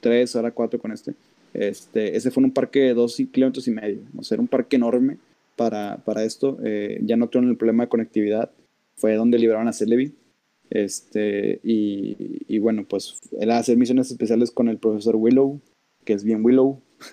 [0.00, 1.14] tres, ahora cuatro con este.
[1.54, 4.76] Este, ese fue un parque de dos kilómetros y medio, o sea, era un parque
[4.76, 5.18] enorme
[5.56, 6.58] para, para esto.
[6.64, 8.50] Eh, ya no tuvieron el problema de conectividad,
[8.96, 10.14] fue donde liberaron a Celebi.
[10.70, 12.16] Este, y,
[12.48, 15.60] y, bueno, pues era hacer misiones especiales con el profesor Willow,
[16.04, 16.80] que es bien Willow.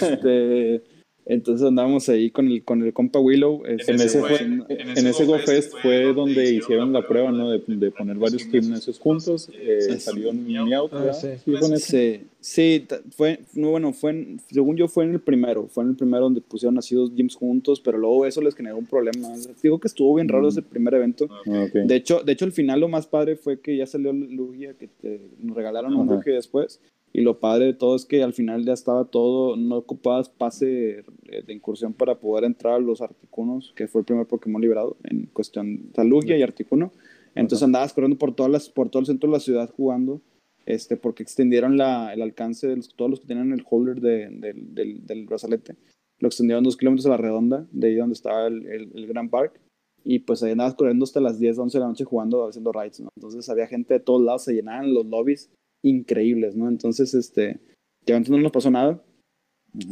[0.00, 0.82] este,
[1.28, 3.62] entonces andábamos ahí con el, con el compa Willow.
[3.66, 7.50] en, ese, fue, en, ese Go Fest fue donde hicieron la prueba, ¿no?
[7.50, 9.50] De, de poner varios gimnasios juntos.
[9.52, 11.30] Eh, salió en Meow, ah, sí.
[11.78, 15.66] Sí, sí, fue, no, bueno, fue, según yo fue en el primero.
[15.66, 18.76] Fue en el primero donde pusieron así dos gyms juntos, pero luego eso les generó
[18.76, 19.28] un problema.
[19.60, 20.50] Digo que estuvo bien raro mm.
[20.50, 21.26] ese primer evento.
[21.48, 24.74] Ah, de, hecho, de hecho, el final lo más padre fue que ya salió Lugia,
[24.74, 26.80] que nos regalaron un Lugia después.
[27.12, 31.02] Y lo padre de todo es que al final ya estaba todo, no ocupabas pase
[31.46, 35.26] de incursión para poder entrar a los Articunos, que fue el primer Pokémon liberado en
[35.32, 36.92] cuestión de Lugia y Articuno.
[37.34, 40.20] Entonces andabas corriendo por, todas las, por todo el centro de la ciudad jugando,
[40.64, 45.06] este, porque extendieron la, el alcance de todos los que tenían el holder de, del,
[45.06, 45.76] del, brazalete.
[46.18, 49.60] Lo extendieron dos kilómetros a la redonda, de ahí donde estaba el, el, Grand Park.
[50.02, 53.00] Y pues ahí andabas corriendo hasta las 10, 11 de la noche jugando, haciendo rides,
[53.00, 53.08] ¿no?
[53.16, 55.50] Entonces había gente de todos lados, se llenaban los lobbies
[55.86, 56.68] increíbles, ¿no?
[56.68, 57.60] Entonces, este,
[58.04, 59.02] ya antes no nos pasó nada,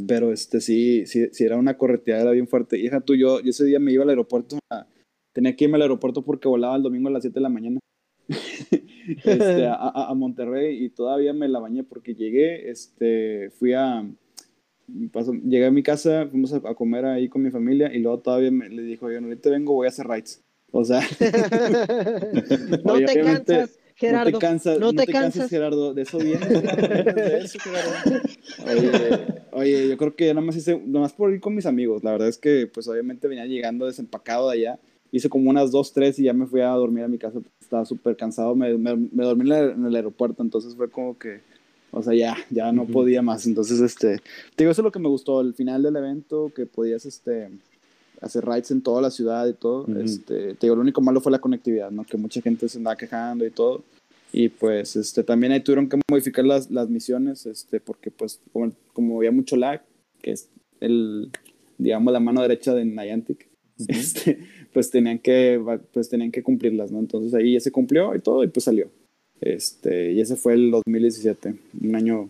[0.09, 2.79] pero este, sí, sí, sí era una correteada bien fuerte.
[2.79, 4.59] Hija, tú, yo, yo ese día me iba al aeropuerto,
[5.33, 7.81] tenía que irme al aeropuerto porque volaba el domingo a las 7 de la mañana.
[9.25, 14.03] este, a, a, Monterrey y todavía me la bañé porque llegué, este, fui a,
[15.45, 18.69] llegué a mi casa, fuimos a, comer ahí con mi familia y luego todavía me,
[18.71, 20.43] le dijo, yo ahorita vengo, voy a hacer rides.
[20.73, 21.01] O sea,
[22.85, 24.31] no te cansas Gerardo.
[24.31, 25.51] No te cansas, no, te, cansas.
[25.51, 25.95] Gerardo.
[25.95, 26.47] De eso viene.
[26.47, 28.23] de eso, Gerardo.
[28.67, 32.05] Oye, oye, yo creo que nada más hice, nada más por ir con mis amigos.
[32.05, 34.79] La verdad es que, pues, obviamente venía llegando desempacado de allá.
[35.11, 37.39] Hice como unas dos, tres y ya me fui a dormir a mi casa.
[37.61, 38.55] Estaba súper cansado.
[38.55, 40.43] Me, me, dormí en el, aeropuerto.
[40.43, 41.41] Entonces fue como que,
[41.91, 43.47] o sea, ya, ya no podía más.
[43.47, 44.19] Entonces, este,
[44.57, 45.41] te digo, eso es lo que me gustó.
[45.41, 47.51] El final del evento, que podías, este,
[48.25, 49.87] hacer rides en toda la ciudad y todo.
[49.99, 52.05] este, te digo, lo único malo fue la conectividad, ¿no?
[52.05, 53.85] Que mucha gente se andaba quejando y todo.
[54.37, 58.73] Y pues este, también ahí tuvieron que modificar las, las misiones, este, porque pues como,
[58.93, 59.81] como, había mucho lag,
[60.23, 61.31] que es el,
[61.79, 63.47] digamos, la mano derecha de Niantic,
[63.87, 64.41] este,
[64.73, 66.99] pues tenían que, pues tenían que cumplirlas, ¿no?
[66.99, 68.91] Entonces ahí ya se cumplió y todo y pues salió.
[69.41, 72.29] Este, y ese fue el 2017, un año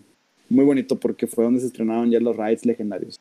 [0.51, 3.19] muy bonito porque fue donde se estrenaron ya los rides legendarios.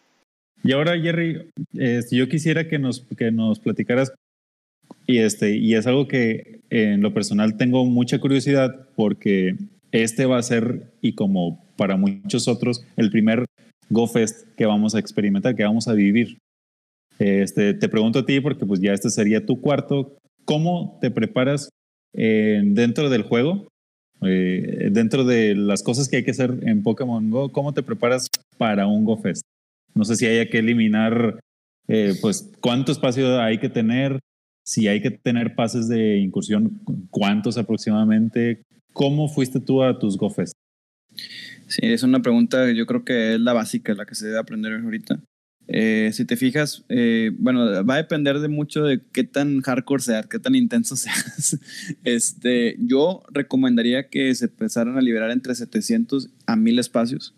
[0.61, 4.11] Y ahora, Jerry, si yo quisiera que nos, que nos platicaras,
[5.07, 9.55] y, este, y es algo que en lo personal tengo mucha curiosidad porque
[9.91, 13.45] este va a ser, y como para muchos otros, el primer
[13.89, 16.37] GoFest que vamos a experimentar, que vamos a vivir.
[17.19, 21.69] Este, te pregunto a ti, porque pues ya este sería tu cuarto, ¿cómo te preparas
[22.13, 23.67] eh, dentro del juego?
[24.25, 28.27] Eh, dentro de las cosas que hay que hacer en Pokémon Go, ¿cómo te preparas
[28.57, 29.43] para un GoFest?
[29.93, 31.39] No sé si haya que eliminar,
[31.87, 34.19] eh, pues, cuánto espacio hay que tener,
[34.63, 38.61] si hay que tener pases de incursión, cuántos aproximadamente.
[38.93, 40.53] ¿Cómo fuiste tú a tus GoFest?
[41.67, 44.73] Sí, es una pregunta, yo creo que es la básica, la que se debe aprender
[44.73, 45.19] ahorita.
[45.67, 50.03] Eh, si te fijas, eh, bueno, va a depender de mucho de qué tan hardcore
[50.03, 51.59] seas, qué tan intenso seas.
[52.03, 57.35] Este, yo recomendaría que se empezaran a liberar entre 700 a 1000 espacios.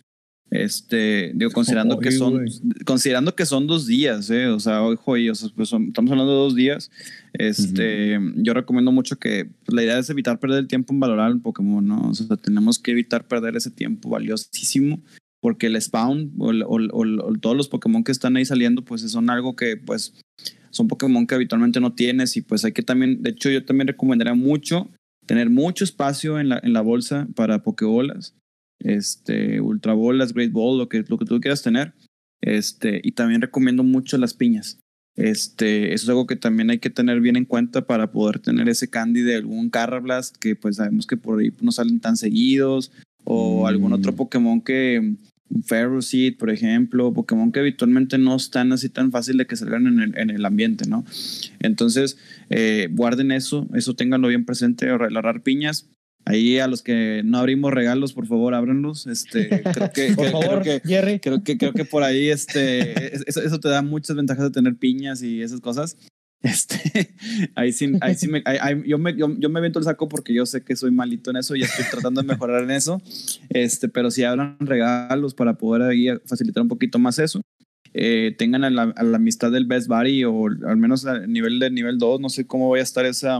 [0.64, 2.46] Este, digo, considerando que son,
[2.86, 4.48] considerando que son dos días, ¿eh?
[4.48, 6.92] o sea, ojo, o sea, pues estamos hablando de dos días.
[7.34, 11.32] Este, yo recomiendo mucho que pues, la idea es evitar perder el tiempo en valorar
[11.32, 12.10] el Pokémon, ¿no?
[12.10, 15.02] O sea, tenemos que evitar perder ese tiempo valiosísimo
[15.42, 19.78] porque el spawn o, todos los Pokémon que están ahí saliendo, pues son algo que
[19.78, 20.16] pues
[20.72, 23.88] son Pokémon que habitualmente no tienes y pues hay que también, de hecho yo también
[23.88, 24.90] recomendaría mucho
[25.28, 28.34] tener mucho espacio en la, en la bolsa para Pokébolas,
[28.80, 31.94] este, Ultra Bolas, Great Ball, lo que, lo que tú quieras tener.
[32.42, 34.80] Este, y también recomiendo mucho las piñas.
[35.16, 38.68] Este, eso es algo que también hay que tener bien en cuenta para poder tener
[38.68, 42.92] ese candy de algún Carrablast que pues sabemos que por ahí no salen tan seguidos
[43.24, 44.16] o algún otro mm.
[44.16, 45.16] Pokémon que
[45.64, 50.00] Ferroseed, por ejemplo, Pokémon que habitualmente no están así tan fácil de que salgan en
[50.00, 51.06] el, en el ambiente, ¿no?
[51.60, 52.18] Entonces,
[52.50, 55.88] eh, guarden eso, eso ténganlo bien presente, agarrar piñas.
[56.28, 59.06] Ahí a los que no abrimos regalos, por favor, ábranlos.
[59.06, 61.20] Este, creo que, por favor, creo que, Jerry.
[61.20, 64.76] Creo que, creo que por ahí este, eso, eso, te da muchas ventajas de tener
[64.76, 65.98] piñas y esas cosas.
[66.42, 67.14] Este,
[67.56, 68.44] ahí sí, ahí sí me,
[68.86, 71.56] yo, me, yo, yo, me el saco porque yo sé que soy malito en eso
[71.56, 73.02] y estoy tratando de mejorar en eso.
[73.50, 77.42] Este, pero si hablan regalos para poder ahí facilitar un poquito más eso.
[77.94, 81.70] Eh, tengan a la, la, amistad del Best Buddy o al menos a nivel de
[81.70, 83.40] nivel 2, no sé cómo vaya a estar esa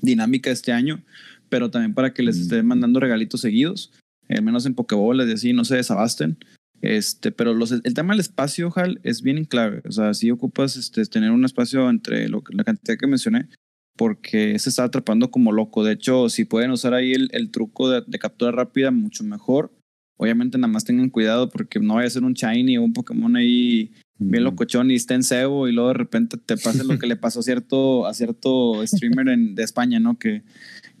[0.00, 1.02] dinámica este año,
[1.48, 3.92] pero también para que les estén mandando regalitos seguidos,
[4.28, 6.38] al menos en Pokébolas y así, no se desabasten.
[6.82, 9.82] Este, pero los, el tema del espacio, Hal, es bien clave.
[9.88, 13.48] O sea, si ocupas este, tener un espacio entre lo, la cantidad que mencioné,
[13.96, 15.84] porque se está atrapando como loco.
[15.84, 19.72] De hecho, si pueden usar ahí el, el truco de, captura rápida, mucho mejor.
[20.18, 23.36] Obviamente, nada más tengan cuidado porque no vaya a ser un Shiny o un Pokémon
[23.36, 27.06] ahí bien locochón y esté en cebo y luego de repente te pase lo que
[27.06, 30.18] le pasó a cierto, a cierto streamer en, de España, ¿no?
[30.18, 30.42] Que,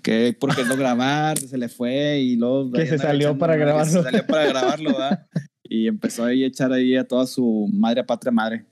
[0.02, 2.70] que porque lo grabar, se le fue y luego...
[2.72, 3.92] Que se salió para grabarlo.
[3.92, 5.26] Se salió para grabarlo, ¿verdad?
[5.68, 8.66] y empezó ahí a echar ahí a toda su madre patria madre.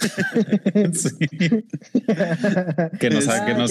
[0.92, 1.10] sí.
[2.98, 3.70] que nos, que nos,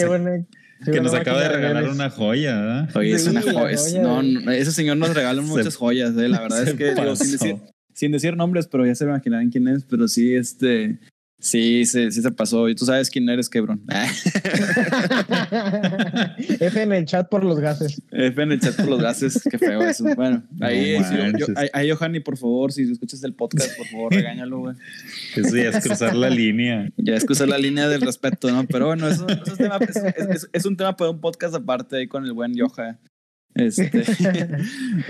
[0.86, 2.90] que nos acaba de regalar una joya, ¿verdad?
[2.96, 3.78] Oye, es una joya.
[4.02, 6.30] no, ese señor nos regaló muchas joyas, ¿eh?
[6.30, 7.58] la verdad es que sin, decir,
[8.00, 11.00] sin decir nombres, pero ya se imaginarán quién es, pero sí, este,
[11.42, 12.68] Sí, sí, sí se pasó.
[12.68, 13.82] Y tú sabes quién eres, Kebron.
[16.60, 18.02] F en el chat por los gases.
[18.12, 19.42] F en el chat por los gases.
[19.50, 20.04] Qué feo eso.
[20.16, 20.98] Bueno, ahí,
[21.72, 24.76] ahí, Johanny, por favor, si escuchas el podcast, por favor, regáñalo, güey.
[25.38, 26.90] Eso ya es cruzar la línea.
[26.98, 28.68] Ya es cruzar la línea del respeto, ¿no?
[28.68, 29.80] Pero bueno, eso, es, tema,
[30.52, 33.00] es, un tema para un podcast aparte ahí con el buen Johan.
[33.56, 33.90] Este,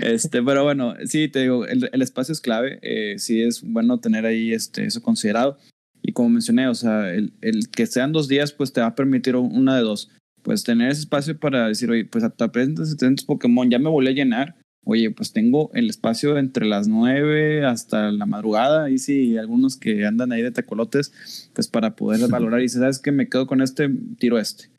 [0.00, 2.78] este, pero bueno, sí, te digo, el, el espacio es clave.
[2.82, 5.58] Eh, sí es bueno tener ahí este, eso considerado.
[6.02, 8.94] Y como mencioné, o sea, el, el, que sean dos días, pues te va a
[8.94, 10.10] permitir una de dos.
[10.42, 14.12] Pues tener ese espacio para decir, oye, pues hasta presentes Pokémon, ya me volví a
[14.12, 14.56] llenar.
[14.84, 18.90] Oye, pues tengo el espacio entre las nueve hasta la madrugada.
[18.90, 22.62] Y sí, algunos que andan ahí de tecolotes, pues para poder valorar.
[22.62, 24.70] Y si sabes que me quedo con este, tiro este.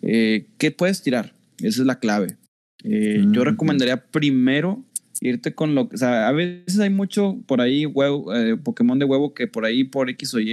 [0.00, 1.34] Eh, ¿Qué puedes tirar?
[1.58, 2.38] Esa es la clave.
[2.84, 4.82] Eh, yo recomendaría primero
[5.20, 8.98] irte con lo que, o sea, a veces hay mucho por ahí, huevo, eh, Pokémon
[8.98, 10.52] de huevo, que por ahí, por X o Y,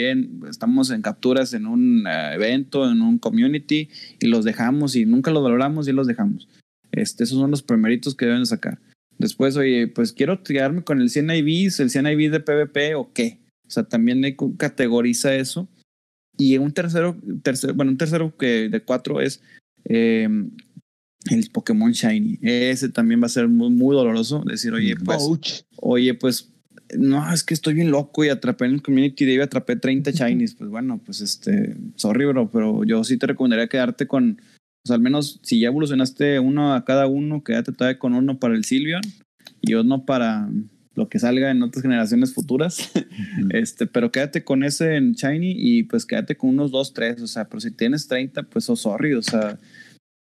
[0.50, 5.32] estamos en capturas en un eh, evento, en un community, y los dejamos y nunca
[5.32, 6.50] los valoramos y los dejamos.
[6.92, 8.80] Este, esos son los primeritos que deben sacar.
[9.18, 13.12] Después, oye, pues quiero quedarme con el 100 IVs, el 100 IV de PvP o
[13.14, 13.40] qué.
[13.66, 14.22] O sea, también
[14.58, 15.68] categoriza eso.
[16.38, 19.42] Y un tercero, tercero, bueno, un tercero que de cuatro es
[19.86, 20.30] eh,
[21.30, 22.40] el Pokémon Shiny.
[22.42, 24.44] Ese también va a ser muy, muy doloroso.
[24.46, 26.54] Decir, oye, pues, oye, pues,
[26.96, 30.12] no, es que estoy bien loco y atrapé en el Community Day y atrapé 30
[30.12, 30.56] Shinies.
[30.56, 34.42] Pues bueno, pues este, sorry, bro, pero yo sí te recomendaría quedarte con,
[34.84, 38.56] pues al menos si ya evolucionaste uno a cada uno, quédate todavía con uno para
[38.56, 39.02] el Silvion
[39.62, 40.50] y uno para
[40.96, 42.92] lo que salga en otras generaciones futuras.
[43.52, 47.22] este, pero quédate con ese en Shiny y pues quédate con unos 2, 3.
[47.22, 49.60] O sea, pero si tienes 30, pues oh, sorry, o sea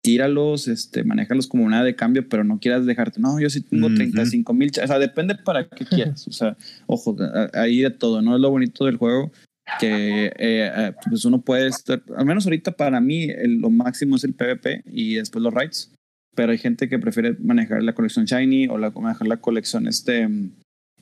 [0.02, 3.88] tíralos, este, manéjalos como una de cambio, pero no quieras dejarte, no, yo sí tengo
[3.88, 7.16] 35 mil, o sea, depende para qué quieras, o sea, ojo,
[7.54, 8.36] ahí de todo, ¿no?
[8.36, 9.32] Es lo bonito del juego,
[9.80, 14.24] que eh, eh, pues uno puede estar, al menos ahorita para mí lo máximo es
[14.24, 15.92] el PvP y después los raids,
[16.36, 20.28] pero hay gente que prefiere manejar la colección Shiny o la, manejar la colección este,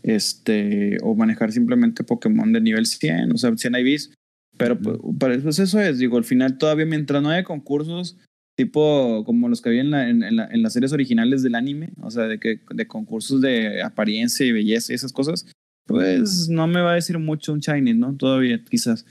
[0.03, 4.13] este, o manejar simplemente Pokémon de nivel 100, o sea, 100 IVs,
[4.57, 8.17] pero pues, pues, eso es, digo, al final todavía mientras no haya concursos,
[8.59, 11.91] tipo como los que había en, la, en, la, en, las series originales del anime,
[12.01, 15.47] o sea, de, que, de concursos de apariencia y belleza y esas cosas,
[15.85, 18.17] pues no me va a decir mucho un Shiny, ¿no?
[18.17, 19.05] Todavía, quizás.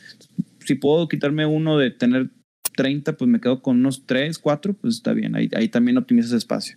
[0.66, 2.28] Si puedo quitarme uno de tener
[2.76, 6.32] 30, pues me quedo con unos 3, 4, pues está bien, ahí, ahí también optimizas
[6.32, 6.76] espacio.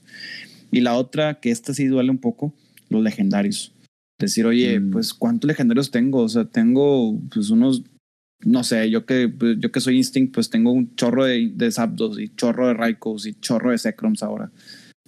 [0.72, 2.54] Y la otra, que esta sí duele un poco,
[2.88, 3.74] los legendarios.
[4.18, 4.92] Decir, oye, mm.
[4.92, 6.20] pues ¿cuántos legendarios tengo?
[6.20, 7.84] O sea, tengo pues unos
[8.44, 12.20] no sé, yo que, yo que soy Instinct, pues tengo un chorro de, de Zapdos
[12.20, 14.52] y chorro de Raikous y chorro de Secroms ahora.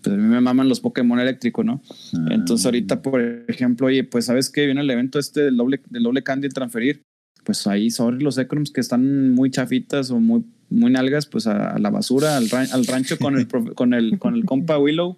[0.01, 1.81] pues a mí me maman los Pokémon eléctricos, ¿no?
[2.13, 2.27] Ah.
[2.31, 6.03] Entonces ahorita, por ejemplo, oye, pues sabes que viene el evento este del doble, del
[6.03, 7.01] doble candy transferir,
[7.43, 11.77] pues ahí sobre los Ecrums que están muy chafitas o muy, muy nalgas, pues a,
[11.79, 15.17] la basura, al, al rancho con el, con el, con el compa Willow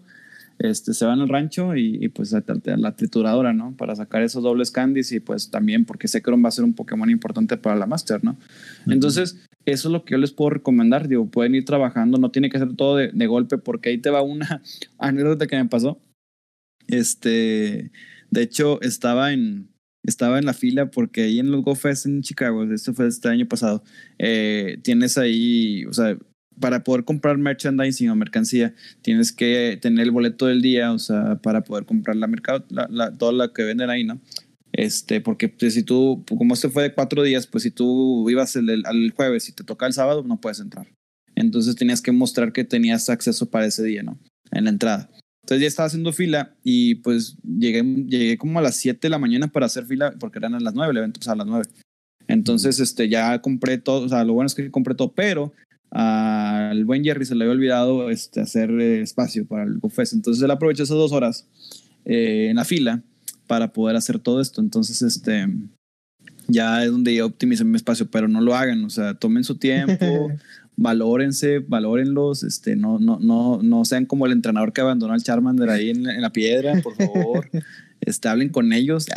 [0.59, 2.43] este, se van al rancho y, pues a,
[2.77, 3.75] la trituradora, ¿no?
[3.75, 7.09] Para sacar esos dobles candies y pues también porque Zekrom va a ser un Pokémon
[7.09, 8.37] importante para la Master, ¿no?
[8.87, 12.49] Entonces, eso es lo que yo les puedo recomendar, digo, pueden ir trabajando, no tiene
[12.49, 14.61] que ser todo de, golpe porque ahí te va una
[14.97, 15.99] anécdota que me pasó.
[16.87, 17.91] Este,
[18.29, 19.69] de hecho, estaba en,
[20.03, 23.47] estaba en la fila porque ahí en los GoFest en Chicago, esto fue este año
[23.47, 23.83] pasado,
[24.19, 26.17] eh, tienes ahí, o sea,
[26.59, 31.35] para poder comprar merchandising o mercancía, tienes que tener el boleto del día, o sea,
[31.41, 34.19] para poder comprar la mercado, la, la, toda la que venden ahí, ¿no?
[34.71, 38.55] Este, porque pues, si tú, como este fue de cuatro días, pues si tú ibas
[38.55, 40.87] el, al jueves y te toca el sábado, no puedes entrar.
[41.35, 44.19] Entonces tenías que mostrar que tenías acceso para ese día, ¿no?
[44.51, 45.09] En la entrada.
[45.43, 49.19] Entonces ya estaba haciendo fila y pues llegué, llegué como a las 7 de la
[49.19, 51.65] mañana para hacer fila, porque eran a las 9, el evento empezaba a las 9.
[52.27, 55.53] Entonces, este, ya compré todo, o sea, lo bueno es que compré todo, pero
[55.91, 60.13] al buen Jerry se le había olvidado este, hacer eh, espacio para el GoFest.
[60.13, 61.47] Entonces él aprovechó esas dos horas
[62.05, 63.01] eh, en la fila
[63.47, 64.61] para poder hacer todo esto.
[64.61, 65.47] Entonces, este,
[66.47, 69.55] ya es donde yo optimicé mi espacio, pero no lo hagan, o sea, tomen su
[69.55, 70.29] tiempo,
[70.75, 75.69] valórense, valórenlos, este, no, no, no, no sean como el entrenador que abandonó al Charmander
[75.69, 77.49] ahí en, en la piedra, por favor.
[78.05, 79.07] Este, hablen con ellos.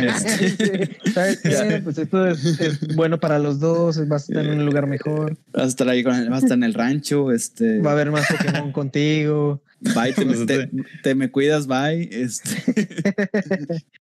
[0.00, 1.80] Este, ¿Sabes qué?
[1.82, 5.36] Pues esto es, bueno para los dos, vas a estar en un lugar mejor.
[5.52, 7.80] Vas a estar ahí con vas a estar en el rancho, este.
[7.80, 9.62] Va a haber más Pokémon contigo.
[9.80, 10.14] Bye,
[11.02, 12.08] te, me cuidas, bye.
[12.12, 13.84] Este.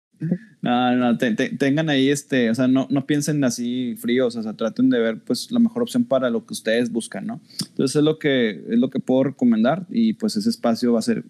[0.61, 4.88] No, no, tengan ahí este, o sea, no, no piensen así fríos, o sea, traten
[4.88, 7.40] de ver pues la mejor opción para lo que ustedes buscan, ¿no?
[7.70, 11.02] Entonces es lo que, es lo que puedo recomendar y pues ese espacio va a
[11.02, 11.24] ser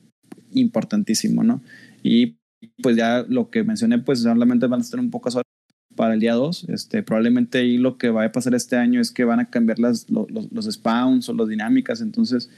[0.52, 1.62] importantísimo, ¿no?
[2.02, 2.38] Y
[2.82, 5.44] pues ya lo que mencioné, pues solamente van a estar un poco horas
[5.94, 6.68] para el día 2.
[6.68, 9.78] Este, probablemente ahí lo que va a pasar este año es que van a cambiar
[9.78, 12.00] las, los, los spawns o las dinámicas.
[12.00, 12.50] Entonces,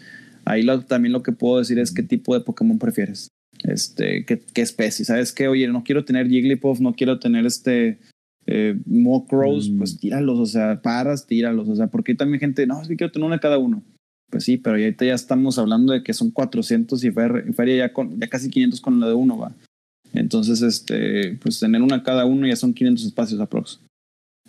[0.44, 3.28] ahí también lo que puedo decir es qué tipo de Pokémon prefieres.
[3.62, 5.04] Este, qué, qué especie.
[5.04, 5.48] ¿Sabes qué?
[5.48, 7.98] Oye, no quiero tener Jigglypuff, no quiero tener este
[8.46, 9.78] eh, Mokros, mm.
[9.78, 11.68] pues tíralos, o sea, paras, tíralos.
[11.68, 13.82] O sea, porque hay también gente, no, es que quiero tener una cada uno.
[14.34, 18.18] Pues sí, pero ahorita ya estamos hablando de que son 400 y feria ya, con,
[18.18, 19.54] ya casi 500 con la de uno, va.
[20.12, 23.78] Entonces, este, pues tener una cada uno ya son 500 espacios aprox.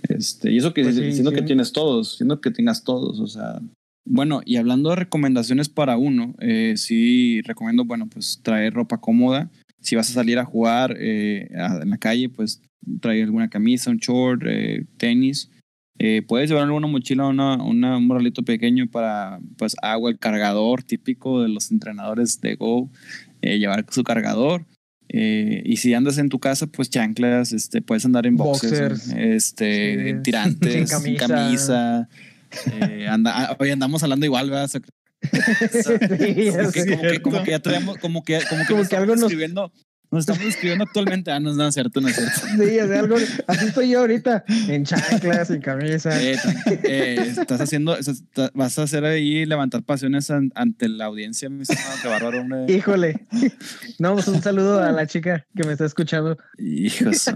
[0.02, 3.62] Este, y eso que pues diciendo que tienes todos, siendo que tengas todos, o sea.
[4.08, 9.52] Bueno, y hablando de recomendaciones para uno, eh, sí recomiendo, bueno, pues traer ropa cómoda.
[9.82, 12.60] Si vas a salir a jugar eh, en la calle, pues
[13.02, 15.52] traer alguna camisa, un short, eh, tenis.
[15.98, 20.84] Eh, puedes llevar alguna mochila, una, una, un morralito pequeño para pues agua, el cargador
[20.84, 22.90] típico de los entrenadores de Go,
[23.42, 24.66] eh, llevar su cargador.
[25.08, 30.20] Eh, y si andas en tu casa, pues chanclas, este, puedes andar en boxers, este,
[30.24, 32.10] tirantes, sin camisa.
[33.08, 34.70] anda, ah, hoy andamos hablando igual, ¿verdad?
[37.22, 39.72] como, que, ya traemos, como que, como que, como que algo nos, escribiendo,
[40.16, 41.32] nos estamos escribiendo actualmente.
[41.32, 42.42] Ah, no, es cierto, no es cierto.
[42.66, 43.16] Sí, es algo.
[43.48, 46.22] Así estoy yo ahorita, en chanclas, en camisa.
[46.22, 46.38] Eh,
[46.84, 47.98] eh, estás haciendo,
[48.54, 52.66] vas a hacer ahí levantar pasiones ante la audiencia, mi estimado, que bárbaro, hombre.
[52.74, 53.28] Híjole.
[54.00, 56.38] No, pues un saludo a la chica que me está escuchando.
[56.58, 57.30] Hijos.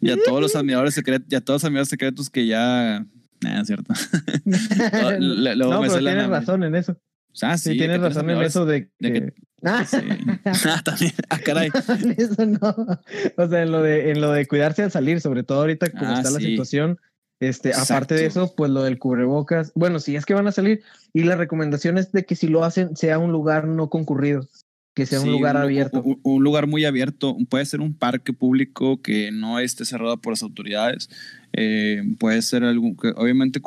[0.00, 3.06] Y a todos los admiradores secretos, y a todos los admiradores secretos que ya.
[3.40, 3.92] Nada, es cierto.
[4.44, 6.96] no, pero tienes razón en eso.
[7.40, 9.32] Ah, sí, tienes razón en eso de que,
[9.64, 9.96] Ah, sí.
[10.66, 11.12] ah, también.
[11.28, 11.70] Ah, caray.
[12.16, 12.98] Eso no.
[13.36, 16.06] O sea, en lo de, en lo de cuidarse al salir, sobre todo ahorita como
[16.06, 16.98] ah, está la situación.
[17.40, 19.72] Este, aparte de eso, pues lo del cubrebocas.
[19.74, 20.82] Bueno, si es que van a salir.
[21.12, 24.46] Y la recomendación es de que si lo hacen, sea un lugar no concurrido.
[24.94, 26.04] Que sea un lugar abierto.
[26.22, 27.36] Un, lugar muy abierto.
[27.48, 31.10] Puede ser un parque público que no esté cerrado por las autoridades.
[31.52, 33.60] Eh, puede ser algún que obviamente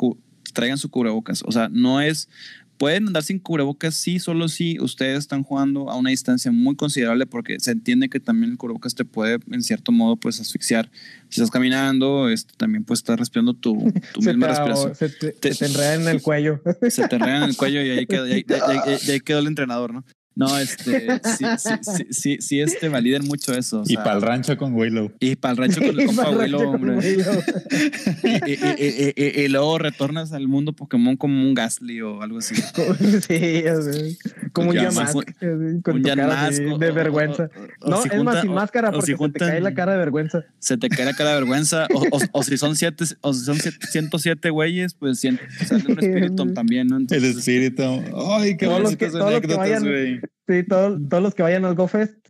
[0.54, 1.42] traigan su cubrebocas.
[1.44, 2.30] O sea, no es
[2.78, 7.26] Pueden andar sin cubrebocas, sí, solo si ustedes están jugando a una distancia muy considerable
[7.26, 10.90] porque se entiende que también el cubrebocas te puede, en cierto modo, pues asfixiar.
[11.28, 14.94] Si estás caminando, este, también puedes estar respirando tu, tu misma respiración.
[14.94, 16.60] Se te, se enreda en el cuello.
[16.90, 20.04] Se te enreda en el cuello y ahí quedó, ahí quedó el entrenador, ¿no?
[20.36, 23.82] No, este, sí, sí, sí, sí, este, validen mucho eso.
[23.86, 25.10] y para el rancho con Willow.
[25.18, 26.98] Y para el rancho con el compa Willow, hombre.
[28.76, 32.54] y, luego retornas al mundo Pokémon como un Gastly o algo así.
[33.26, 33.64] sí,
[34.52, 35.16] como un Yamask.
[35.82, 37.48] Con un de vergüenza.
[37.86, 40.44] no, es más sin máscara porque se te cae la cara de vergüenza.
[40.58, 41.88] Se te cae la cara de vergüenza.
[42.32, 45.38] O, si son siete, o si son 107 güeyes, pues sale
[45.88, 46.98] un espíritu también, ¿no?
[46.98, 48.02] el espíritu.
[48.32, 49.06] Ay, qué todos los que,
[50.68, 52.26] todos los que vayan, Sí, todos los que vayan al GoFest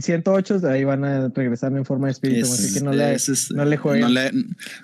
[0.00, 3.16] 108 ahí van a regresar en forma de espíritu, así que no le,
[3.54, 4.00] no le jueguen.
[4.02, 4.32] No le,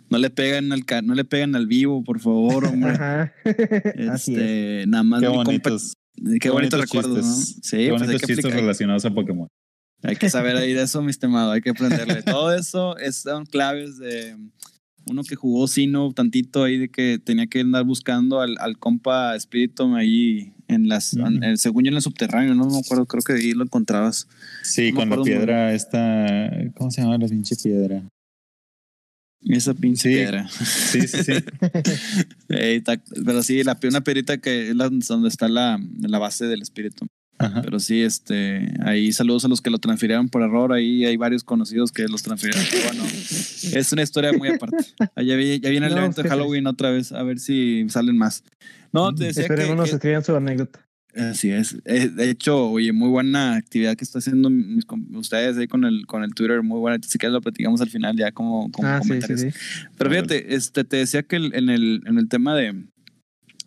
[0.09, 2.93] no le, pegan al no le pegan al vivo, por favor, hombre.
[2.93, 3.33] Ajá.
[4.13, 5.95] así este, Nada más qué bonitos.
[6.41, 7.35] Qué, bonitos recuerdos, ¿no?
[7.35, 9.49] Sí, qué pues bonitos chistes relacionados a Pokémon.
[10.03, 12.23] Hay que saber ahí de eso, mi estimado, hay que aprenderle.
[12.23, 14.37] Todo eso son claves de
[15.07, 19.39] uno que jugó Sino tantito ahí de que tenía que andar buscando al, al compa
[19.39, 23.35] Spiritomb ahí en las, en, según yo en el subterráneo, no me acuerdo, creo que
[23.35, 24.29] ahí lo encontrabas.
[24.63, 28.03] Sí, con la piedra esta, ¿cómo se llama la pinche piedra?
[29.43, 30.49] Esa pinche piedra.
[30.49, 31.33] Sí, sí, sí.
[33.27, 34.77] pero sí, la, una piedrita que es
[35.09, 37.07] donde está la, la base del espíritu.
[37.63, 40.75] Pero sí, este, ahí saludos a los que lo transfirieron por error.
[40.75, 42.63] Ahí hay varios conocidos que los transfirieron.
[42.85, 44.77] bueno, es una historia muy aparte.
[45.17, 48.45] Ya, viene el evento de Halloween otra vez, a ver si salen más.
[48.93, 50.81] No, te decía Esperemos que, nos escriban su anécdota.
[51.15, 51.77] Así es.
[51.85, 56.07] Eh, de hecho, oye, muy buena actividad que está haciendo mis, ustedes ahí con el,
[56.07, 56.99] con el Twitter, muy buena.
[57.05, 59.55] Si quieres lo platicamos al final ya como, como ah, comentarios.
[59.99, 62.85] Pero fíjate, este, te decía que en, el, en el tema de,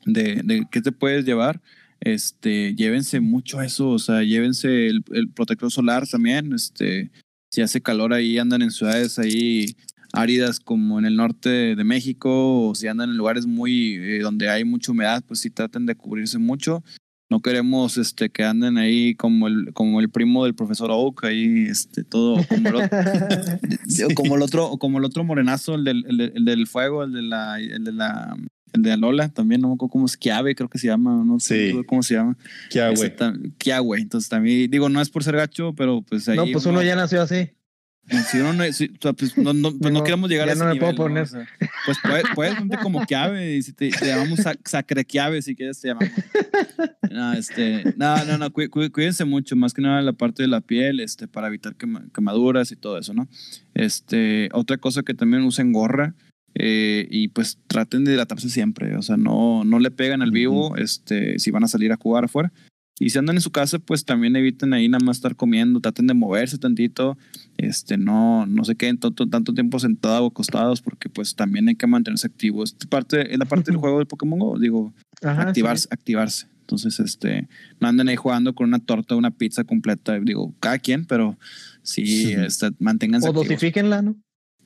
[0.05, 1.61] de, de qué te puedes llevar,
[1.99, 5.03] este, llévense mucho eso, o sea, llévense el,
[5.33, 7.11] protector solar también, este,
[7.49, 9.75] si hace calor ahí, andan en ciudades ahí
[10.13, 14.49] áridas como en el norte de México, o si andan en lugares muy, eh, donde
[14.49, 16.83] hay mucha humedad, pues sí traten de cubrirse mucho.
[17.29, 21.65] No queremos este, que anden ahí como el, como el primo del profesor Oak, ahí
[21.67, 26.45] este, todo como el, otro, como el otro, como el otro morenazo, el del, el
[26.45, 28.37] del fuego, el de la, el de la
[28.73, 31.39] el de Alola también, no me acuerdo cómo es, Kiawe creo que se llama, no
[31.39, 32.35] sé cómo se llama.
[32.71, 33.15] Kiawe.
[33.59, 36.35] Kiawe, entonces también, digo, no es por ser gacho, pero pues ahí.
[36.35, 37.51] No, pues uno, ya nació así.
[38.29, 40.79] Si uno no, si, pues, no, no, pues no, queremos llegar a ese no me
[40.79, 41.25] puedo poner.
[41.85, 45.87] pues puedes, puedes ponte como Kiawe, y si te, llamamos Sacre Kiawe, si quieres te
[45.87, 46.13] llamamos.
[47.09, 50.99] No, este, no, no, no, cuídense mucho, más que nada la parte de la piel,
[50.99, 51.75] este, para evitar
[52.13, 53.27] quemaduras y todo eso, ¿no?
[53.73, 56.13] Este, otra cosa que también usen gorra,
[56.55, 60.75] eh, y pues traten de hidratarse siempre, o sea, no, no le pegan al vivo
[60.75, 62.51] este, si van a salir a jugar afuera.
[62.99, 66.07] Y si andan en su casa, pues también eviten ahí nada más estar comiendo, traten
[66.07, 67.17] de moverse tantito,
[67.57, 71.75] este, no, no se queden tanto, tanto tiempo sentados o acostados, porque pues también hay
[71.75, 72.75] que mantenerse activos.
[72.79, 76.47] Es, parte, la parte del juego del Pokémon Go, digo, activarse, activarse.
[76.61, 77.47] Entonces, este,
[77.79, 81.37] no anden ahí jugando con una torta, una pizza completa, digo, cada quien, pero
[81.81, 83.27] sí, este, manténganse.
[83.27, 84.15] O dosifíquenla, ¿no?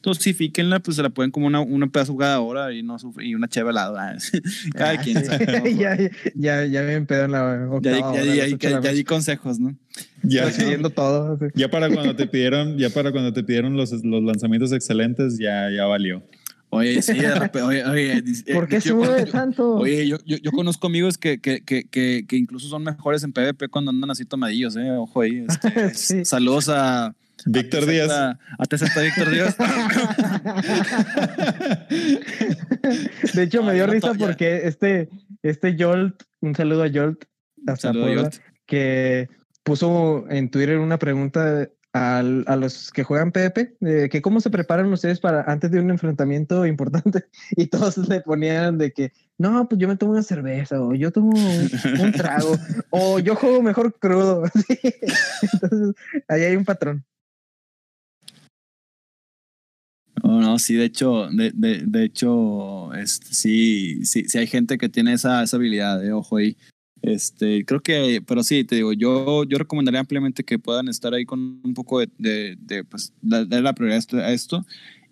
[0.08, 3.74] Dosifíquenla, pues se la pueden como una, una pedazo jugadora y, no y una cheve
[3.74, 3.96] lado.
[4.74, 5.24] Cada ah, quien.
[5.78, 5.98] ya,
[6.36, 9.76] ya, ya me pedo en la octava Ya, ya, ya, ya, di consejos, ¿no?
[10.24, 11.38] Ya, siguiendo todo.
[11.54, 15.70] Ya para cuando te pidieron, ya para cuando te pidieron los, los lanzamientos excelentes, ya,
[15.70, 16.24] ya valió.
[16.70, 19.76] Oye, sí, de repente, oye, oye, ¿por qué sube tanto?
[19.76, 23.70] Oye, yo, yo, yo, conozco amigos que, que, que, que, incluso son mejores en PvP
[23.70, 25.46] cuando andan así tomadillos, eh, ojo ahí.
[25.48, 27.16] Este, Saludos a
[27.48, 28.12] Víctor Díaz.
[28.12, 28.38] A
[28.70, 29.56] está Víctor Díaz.
[33.34, 35.10] de hecho, me dio risa porque este,
[35.44, 37.26] este Jolt, un saludo a Jolt,
[37.66, 37.92] hasta
[38.66, 39.30] que
[39.64, 44.50] puso en Twitter una pregunta a, a los que juegan PvP, de que cómo se
[44.50, 49.68] preparan ustedes para antes de un enfrentamiento importante y todos le ponían de que no,
[49.68, 52.58] pues yo me tomo una cerveza o yo tomo un, trago
[52.90, 54.44] o yo juego mejor crudo.
[55.54, 55.96] Entonces,
[56.28, 57.06] ahí hay un patrón.
[60.24, 64.78] No, no, sí, de hecho, de, de, de hecho, este, sí, sí, sí hay gente
[64.78, 66.58] que tiene esa, esa habilidad, de ojo ahí.
[67.02, 71.26] Este, creo que, pero sí, te digo, yo, yo recomendaría ampliamente que puedan estar ahí
[71.26, 74.66] con un poco de, de, de pues, darle la prioridad a esto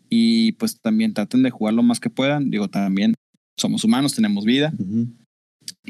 [0.10, 2.50] y pues también traten de jugar lo más que puedan.
[2.50, 3.14] Digo, también
[3.58, 4.74] somos humanos, tenemos vida,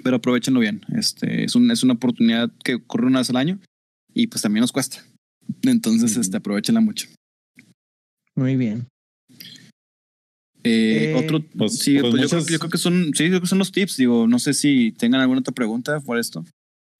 [0.04, 0.82] pero aprovechenlo bien.
[0.96, 3.60] Este, es, un, es una oportunidad que ocurre una vez al año
[4.14, 4.98] y pues también nos cuesta.
[5.62, 7.08] Entonces, este, aprovechenla mucho.
[8.36, 8.88] Muy bien.
[10.66, 13.60] Eh, eh, otro, pues, sí, pues pues yo, creo, que son, sí, creo que son
[13.60, 13.98] los tips.
[13.98, 16.44] Digo, no sé si tengan alguna otra pregunta por esto.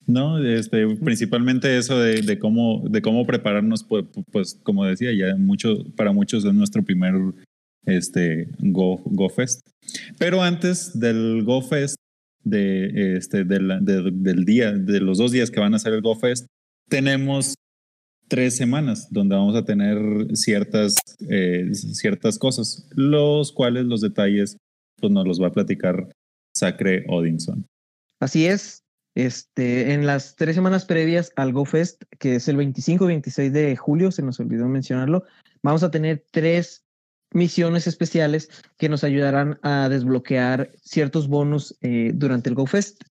[0.06, 5.34] No, este, principalmente eso de, de cómo, de cómo prepararnos, pues, pues, como decía, ya
[5.36, 7.14] mucho, para muchos es nuestro primer
[7.86, 9.60] este, Go, Go Fest.
[10.16, 11.96] Pero antes del Go Fest,
[12.44, 16.46] de, este, del día, de los dos días que van a ser el Go Fest,
[16.88, 17.56] tenemos
[18.28, 19.98] tres semanas donde vamos a tener
[20.36, 20.96] ciertas,
[21.28, 24.56] eh, ciertas cosas, los cuales los detalles
[24.96, 26.08] pues nos los va a platicar
[26.54, 27.66] Sacre Odinson.
[28.20, 28.82] Así es.
[29.14, 33.76] Este, en las tres semanas previas al GoFest, que es el 25 y 26 de
[33.76, 35.24] julio, se nos olvidó mencionarlo,
[35.62, 36.84] vamos a tener tres
[37.32, 43.02] misiones especiales que nos ayudarán a desbloquear ciertos bonus eh, durante el GoFest.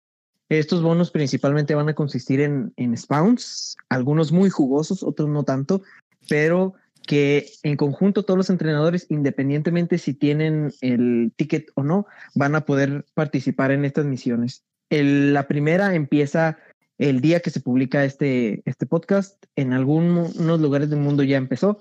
[0.50, 5.82] Estos bonos principalmente van a consistir en, en spawns, algunos muy jugosos, otros no tanto,
[6.30, 6.76] pero
[7.06, 12.66] que en conjunto todos los entrenadores, independientemente si tienen el ticket o no, van a
[12.66, 14.64] poder participar en estas misiones.
[14.90, 16.58] la primera empieza
[16.98, 19.44] el día que se publica este, este podcast.
[19.56, 21.80] En algunos lugares del mundo ya empezó,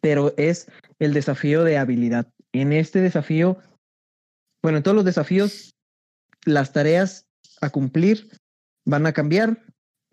[0.00, 2.28] pero es el desafío de habilidad.
[2.52, 3.58] En este desafío,
[4.62, 5.74] bueno, en todos los desafíos,
[6.44, 7.25] las tareas
[7.60, 8.28] a cumplir
[8.84, 9.62] van a cambiar.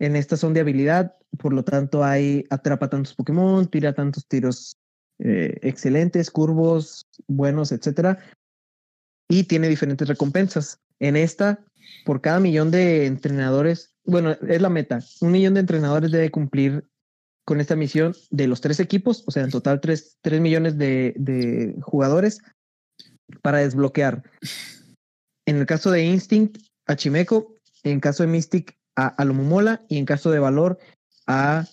[0.00, 4.76] En esta son de habilidad, por lo tanto hay atrapa tantos Pokémon, tira tantos tiros
[5.20, 8.18] eh, excelentes, curvos, buenos, etcétera.
[9.28, 10.80] Y tiene diferentes recompensas.
[11.00, 11.64] En esta,
[12.04, 15.00] por cada millón de entrenadores, bueno, es la meta.
[15.20, 16.84] Un millón de entrenadores debe cumplir
[17.46, 21.14] con esta misión de los tres equipos, o sea, en total tres, tres millones de,
[21.16, 22.40] de jugadores
[23.42, 24.22] para desbloquear.
[25.46, 30.06] En el caso de Instinct, a Chimeco, en caso de Mystic, a Alomomola y en
[30.06, 30.78] caso de Valor,
[31.26, 31.66] a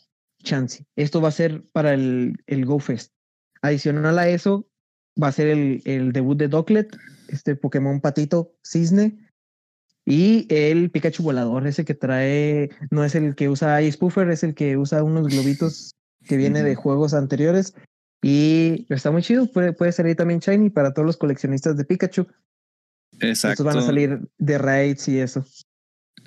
[0.44, 0.86] Chansey.
[0.96, 3.12] Esto va a ser para el, el GoFest.
[3.62, 4.68] Adicional a eso,
[5.22, 6.96] va a ser el, el debut de Docklet,
[7.28, 9.18] este Pokémon patito cisne,
[10.06, 14.44] y el Pikachu volador, ese que trae, no es el que usa Ice Puffer, es
[14.44, 15.96] el que usa unos globitos
[16.28, 17.76] que viene de juegos anteriores.
[18.24, 22.28] Y está muy chido, puede, puede salir también Shiny para todos los coleccionistas de Pikachu.
[23.22, 23.64] Exacto.
[23.64, 25.46] Estos van a salir de raids y eso.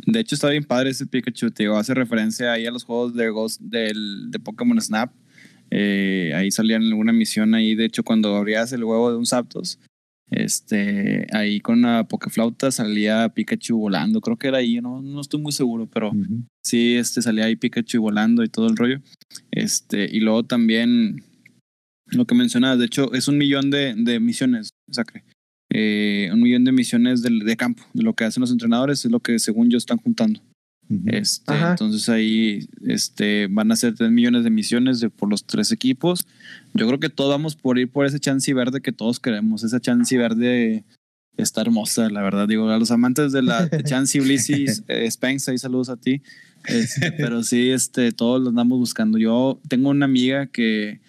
[0.07, 3.14] De hecho, está bien padre ese Pikachu, te digo, hace referencia ahí a los juegos
[3.14, 5.12] de Ghost del, de Pokémon Snap.
[5.70, 9.78] Eh, ahí salían alguna misión ahí, de hecho, cuando abrías el huevo de un Zapdos,
[10.30, 15.40] este, ahí con una Pokeflauta salía Pikachu volando, creo que era ahí, no, no estoy
[15.40, 16.12] muy seguro, pero
[16.62, 19.01] sí, este, salía ahí Pikachu volando y todo el rollo.
[19.51, 21.24] Este, y luego también
[22.07, 25.24] lo que mencionabas, de hecho, es un millón de, de misiones, Sacre.
[25.77, 29.11] Eh, un millón de misiones de, de, campo, de lo que hacen los entrenadores, es
[29.11, 30.41] lo que según yo están juntando.
[31.07, 35.72] este, entonces ahí este, van a ser 3 millones de misiones de, por los tres
[35.72, 36.29] equipos.
[36.75, 39.64] Yo creo que todos vamos por ir por ese chance verde que todos queremos.
[39.64, 40.85] Esa chance verde
[41.37, 42.47] está hermosa, la verdad.
[42.47, 46.22] Digo, a los amantes de la de Chansey, Blissey, eh, Spence, ahí saludos a ti.
[46.68, 49.18] Este, pero sí, este, todos lo andamos buscando.
[49.18, 51.01] Yo tengo una amiga que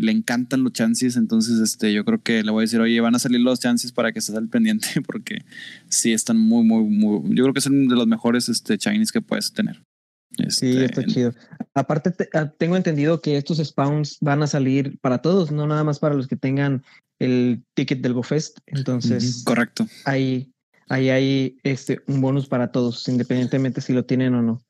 [0.00, 3.14] le encantan los chances, entonces este, yo creo que le voy a decir, oye, van
[3.14, 5.44] a salir los chances para que estés al pendiente, porque
[5.88, 9.20] sí están muy, muy, muy, yo creo que son de los mejores este, Chinese que
[9.20, 9.82] puedes tener.
[10.48, 11.34] sí, está este, chido.
[11.74, 15.98] Aparte, ah, tengo entendido que estos spawns van a salir para todos, no nada más
[15.98, 16.82] para los que tengan
[17.18, 18.58] el ticket del GoFest.
[18.66, 19.86] Entonces, correcto.
[20.04, 20.52] Ahí,
[20.88, 24.62] ahí hay este, un bonus para todos, independientemente si lo tienen o no.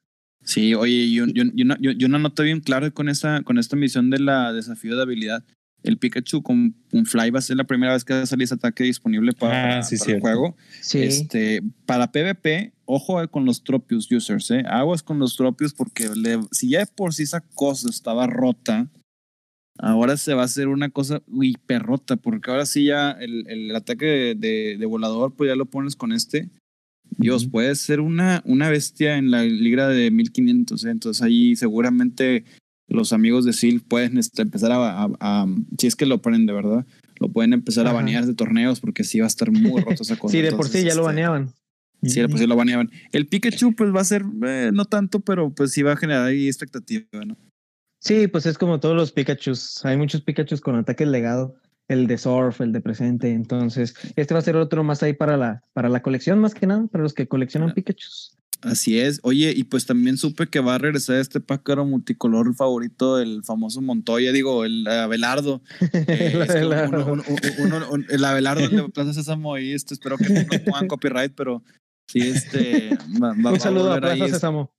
[0.45, 4.11] Sí, oye, yo, yo, yo, no, yo, no bien claro con esta, con esta misión
[4.11, 5.45] de la desafío de habilidad.
[5.83, 8.45] El Pikachu con un Fly va a ser la primera vez que va a salir
[8.45, 10.57] ese ataque disponible para, ah, el juego.
[10.81, 11.01] Sí.
[11.01, 14.63] Este, para PvP, ojo con los Tropius users, ¿eh?
[14.69, 16.09] Aguas con los Tropius porque
[16.53, 18.89] si ya por sí esa cosa estaba rota,
[19.79, 23.75] ahora se va a hacer una cosa hiper rota porque ahora sí ya el, el
[23.75, 26.49] ataque de, de, volador, pues ya lo pones con este
[27.19, 30.91] Dios, puede ser una, una bestia en la liga de 1500, ¿eh?
[30.91, 32.45] entonces ahí seguramente
[32.89, 35.47] los amigos de Sil pueden este, empezar a,
[35.79, 36.87] si es que lo ponen de verdad,
[37.19, 40.17] lo pueden empezar a banear de torneos porque sí va a estar muy roto esa
[40.19, 40.33] cosa.
[40.33, 41.53] sí, de por sí ya lo este, baneaban.
[42.03, 42.91] Sí, de por sí lo baneaban.
[43.13, 46.27] El Pikachu pues va a ser, eh, no tanto, pero pues sí va a generar
[46.27, 47.37] ahí expectativa, ¿no?
[48.01, 49.85] Sí, pues es como todos los Pikachus.
[49.85, 51.55] Hay muchos Pikachus con ataques legado
[51.93, 53.33] el de surf, el de presente.
[53.33, 56.67] Entonces, este va a ser otro más ahí para la, para la colección, más que
[56.67, 58.09] nada, para los que coleccionan ah, Pikachu.
[58.63, 59.21] Así es.
[59.23, 63.81] Oye, y pues también supe que va a regresar este pájaro multicolor favorito del famoso
[63.81, 65.63] Montoya, digo, el Abelardo.
[65.81, 71.65] el Abelardo de Plaza Sésamo y este, espero que no pongan copyright, pero
[72.07, 72.97] sí, este.
[73.21, 74.73] Va, Un saludo a, Plaza Sésamo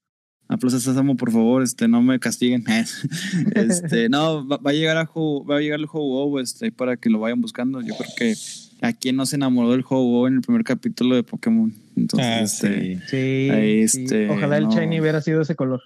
[0.54, 2.64] a Plaza Sésamo, por favor, este, no me castiguen.
[3.56, 7.20] este, no, va, a llegar a va a llegar el juego este, para que lo
[7.20, 7.82] vayan buscando.
[7.82, 8.36] Yo creo que
[8.82, 11.74] a quien no se enamoró del juego en el primer capítulo de Pokémon.
[11.96, 13.48] Entonces, ah, este, sí.
[13.50, 15.82] este, Ojalá el Shiny hubiera sido ese color.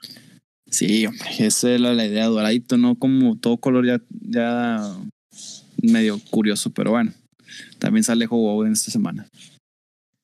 [0.69, 2.95] Sí, hombre, esa es la, idea, doradito, ¿no?
[2.95, 4.97] Como todo color ya, ya
[5.81, 7.13] medio curioso, pero bueno,
[7.79, 9.27] también sale juego en esta semana.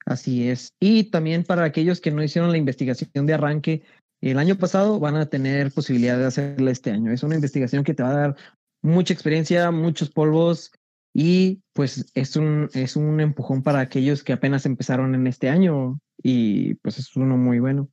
[0.06, 0.70] Así es.
[0.82, 3.84] Y también para aquellos que no hicieron la investigación de arranque,
[4.32, 7.11] el año pasado van a tener posibilidad de hacerla este año.
[7.11, 8.36] Es una investigación que te va a dar
[8.82, 10.71] mucha experiencia, muchos polvos
[11.13, 15.99] y pues es un, es un empujón para aquellos que apenas empezaron en este año
[16.21, 17.89] y pues es uno muy bueno.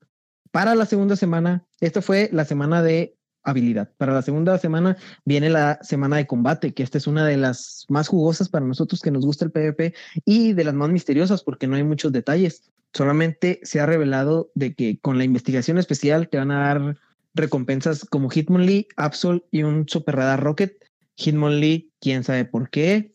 [0.51, 3.91] Para la segunda semana, esta fue la semana de habilidad.
[3.97, 7.87] Para la segunda semana viene la semana de combate, que esta es una de las
[7.89, 11.67] más jugosas para nosotros que nos gusta el PvP y de las más misteriosas porque
[11.67, 12.71] no hay muchos detalles.
[12.93, 16.97] Solamente se ha revelado de que con la investigación especial te van a dar
[17.35, 20.77] recompensas como Hitmonlee, Absol y un Super Radar Rocket.
[21.17, 23.13] Hitmonlee, quién sabe por qué.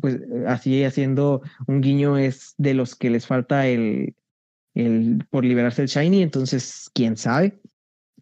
[0.00, 4.14] pues así haciendo un guiño es de los que les falta el,
[4.74, 7.60] el por liberarse el Shiny, entonces quién sabe.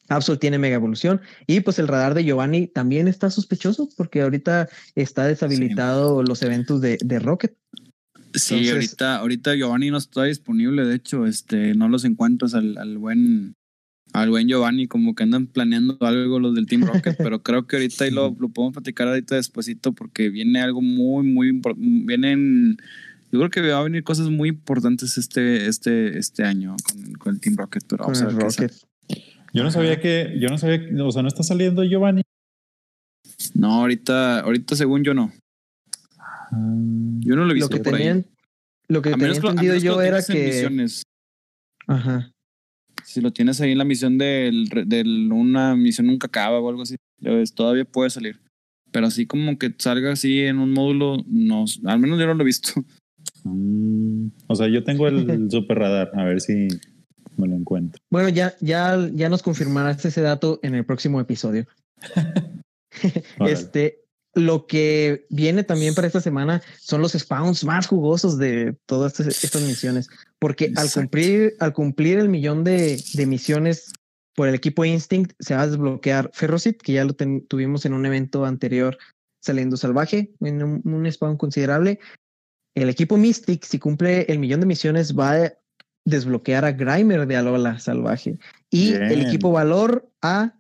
[0.09, 4.69] Absol tiene mega evolución y pues el radar de Giovanni también está sospechoso porque ahorita
[4.95, 7.57] está deshabilitado los eventos de, de Rocket.
[8.35, 12.99] Sí, ahorita, ahorita Giovanni no está disponible, de hecho, este, no los encuentras al, al
[12.99, 13.55] buen
[14.15, 17.77] al buen Giovanni, como que andan planeando algo los del Team Rocket, pero creo que
[17.77, 22.77] ahorita ahí lo, lo podemos platicar ahorita despuesito porque viene algo muy, muy importante, vienen,
[23.33, 26.77] yo creo que va a venir cosas muy importantes este, este, este año
[27.19, 28.73] con, el Team Rocket, pero vamos a ver Rocket.
[29.55, 32.23] Yo no sabía que, yo no sabía, o sea, no está saliendo Giovanni.
[33.55, 35.33] No, ahorita, ahorita según yo no.
[36.19, 36.51] Ah.
[37.21, 38.27] Yo no lo he visto lo que tenían,
[38.89, 40.87] Lo que tenía entendido yo era que...
[41.87, 42.31] Ajá
[43.05, 44.51] si lo tienes ahí en la misión de
[45.31, 46.97] una misión nunca acaba o algo así,
[47.55, 48.41] todavía puede salir.
[48.91, 52.43] Pero así como que salga así en un módulo, no, al menos yo no lo
[52.43, 52.73] he visto.
[53.45, 56.69] Mm, o sea, yo tengo el super radar, a ver si
[57.37, 58.01] me lo encuentro.
[58.11, 61.67] Bueno, ya, ya, ya nos confirmarás ese dato en el próximo episodio.
[63.41, 64.05] este,
[64.35, 69.63] lo que viene también para esta semana son los spawns más jugosos de todas estas,
[69.63, 70.09] misiones,
[70.39, 73.93] porque al cumplir, al cumplir el millón de, misiones
[74.35, 78.05] por el equipo Instinct, se va a desbloquear Ferrocit, que ya lo tuvimos en un
[78.07, 78.99] evento anterior
[79.41, 82.01] saliendo salvaje, en un, spawn considerable.
[82.75, 85.53] El equipo Mystic, si cumple el millón de misiones, va a
[86.05, 88.39] desbloquear a Grimer de Alola salvaje.
[88.71, 90.55] Y el equipo Valor a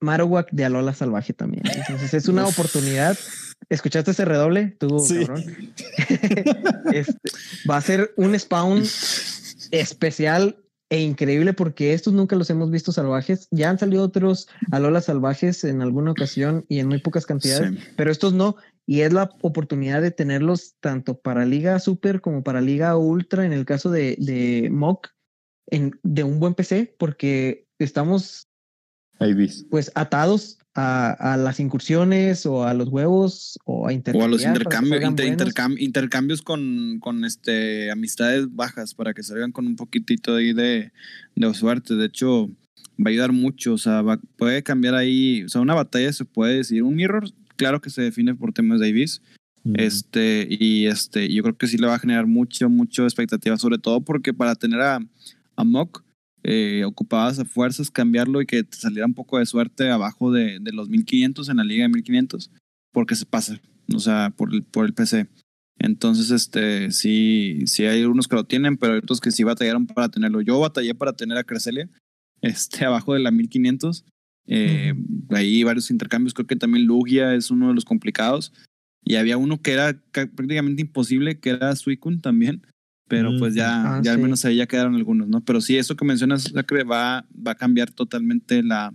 [0.00, 1.62] Marowak de Alola Salvaje también.
[1.74, 3.18] Entonces es una oportunidad.
[3.68, 4.76] ¿Escuchaste ese redoble?
[4.78, 5.44] Tú, cabrón.
[6.92, 7.14] Este,
[7.70, 8.82] va a ser un spawn
[9.70, 10.56] especial
[10.88, 13.46] e increíble porque estos nunca los hemos visto salvajes.
[13.50, 18.10] Ya han salido otros Alola salvajes en alguna ocasión y en muy pocas cantidades, pero
[18.10, 18.56] estos no.
[18.86, 23.52] Y es la oportunidad de tenerlos tanto para Liga Super como para Liga Ultra en
[23.52, 25.08] el caso de, de Mock
[25.66, 28.48] en, de un buen PC porque estamos
[29.68, 35.02] pues atados a, las incursiones o a los huevos o a, o a los intercambios,
[35.78, 40.92] intercambios con, con este, amistades bajas para que salgan con un poquitito ahí de,
[41.34, 41.96] de suerte.
[41.96, 42.48] De hecho,
[42.98, 43.74] va a ayudar mucho.
[43.74, 44.02] O sea,
[44.36, 45.44] puede cambiar ahí.
[45.44, 46.82] O sea, una batalla se puede decir.
[46.82, 49.20] Un mirror, claro que se define por temas de Ibis.
[49.74, 53.76] Este, y este, yo creo que sí le va a generar mucho, mucho expectativa, sobre
[53.76, 54.98] todo porque para tener a,
[55.56, 56.02] a Mock
[56.42, 60.58] eh, ocupabas a fuerzas cambiarlo y que te saliera un poco de suerte abajo de,
[60.58, 62.50] de, los 1500 en la liga de 1500,
[62.92, 63.60] porque se pasa,
[63.94, 65.28] o sea, por el, por el PC.
[65.78, 69.86] Entonces, este, sí, sí hay unos que lo tienen, pero hay otros que sí batallaron
[69.86, 70.40] para tenerlo.
[70.40, 71.90] Yo batallé para tener a Creselia,
[72.40, 74.06] este, abajo de la 1500.
[74.50, 74.94] Eh,
[75.30, 78.52] Ahí varios intercambios, creo que también Lugia es uno de los complicados.
[79.02, 82.62] Y había uno que era prácticamente imposible, que era Suicune también
[83.10, 85.44] pero pues ya, ah, ya al menos ahí ya quedaron algunos, ¿no?
[85.44, 88.94] Pero sí, eso que mencionas, va, va a cambiar totalmente la,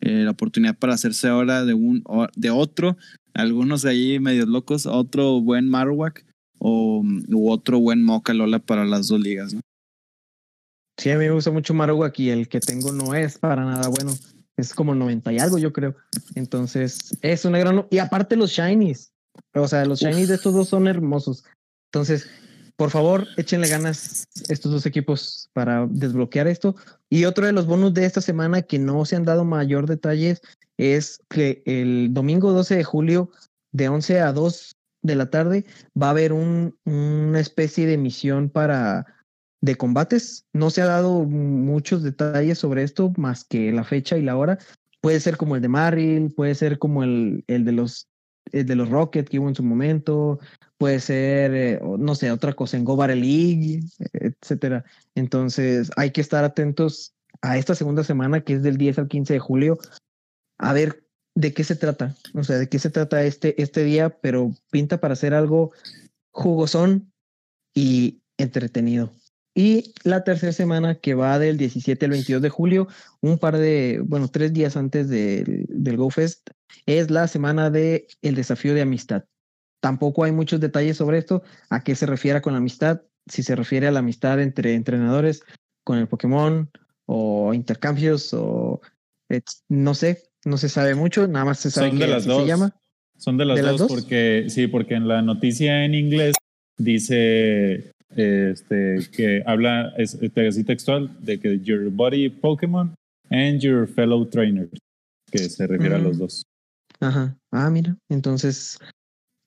[0.00, 2.04] eh, la oportunidad para hacerse ahora de un
[2.36, 2.96] de otro,
[3.34, 6.24] algunos ahí medios locos, otro buen Marowak
[6.60, 9.60] o u otro buen Lola para las dos ligas, ¿no?
[10.96, 13.88] Sí, a mí me gusta mucho Marowak y el que tengo no es para nada
[13.88, 14.12] bueno.
[14.58, 15.94] Es como 90 y algo, yo creo.
[16.34, 17.86] Entonces, es una gran...
[17.90, 19.12] Y aparte los shinies.
[19.54, 21.44] O sea, los shinies de estos dos son hermosos.
[21.92, 22.28] Entonces,
[22.76, 26.74] por favor, échenle ganas estos dos equipos para desbloquear esto.
[27.08, 30.40] Y otro de los bonus de esta semana que no se han dado mayor detalles
[30.76, 33.30] es que el domingo 12 de julio,
[33.72, 35.66] de 11 a 2 de la tarde,
[36.00, 39.06] va a haber una especie de misión para
[39.60, 40.46] de combates.
[40.52, 44.58] No se ha dado muchos detalles sobre esto, más que la fecha y la hora.
[45.00, 48.08] Puede ser como el de Maril, puede ser como el, el de los
[48.52, 50.38] el de los Rockets que hubo en su momento,
[50.78, 53.80] puede ser, eh, no sé, otra cosa en Go League,
[54.12, 54.84] etcétera.
[55.14, 59.34] Entonces, hay que estar atentos a esta segunda semana, que es del 10 al 15
[59.34, 59.78] de julio,
[60.58, 61.04] a ver
[61.34, 64.98] de qué se trata, o sea, de qué se trata este, este día, pero pinta
[64.98, 65.72] para hacer algo
[66.32, 67.12] jugosón
[67.74, 69.12] y entretenido.
[69.58, 72.86] Y la tercera semana que va del 17 al 22 de julio,
[73.20, 76.50] un par de, bueno, tres días antes del, del GoFest,
[76.86, 79.24] es la semana de el desafío de amistad.
[79.80, 83.56] Tampoco hay muchos detalles sobre esto, a qué se refiere con la amistad, si se
[83.56, 85.42] refiere a la amistad entre entrenadores
[85.82, 86.70] con el Pokémon
[87.06, 88.80] o intercambios o
[89.68, 92.42] no sé, no se sabe mucho, nada más se sabe Son que de las dos.
[92.42, 92.76] se llama.
[93.16, 96.36] Son de las, dos, porque sí, porque en la noticia en inglés
[96.76, 102.94] dice este que habla es, así textual de que your body Pokémon
[103.30, 104.68] and your fellow trainer
[105.30, 106.20] que se refiere a los mm.
[106.20, 106.46] dos.
[107.00, 107.36] Ajá.
[107.52, 107.96] Ah, mira.
[108.08, 108.78] Entonces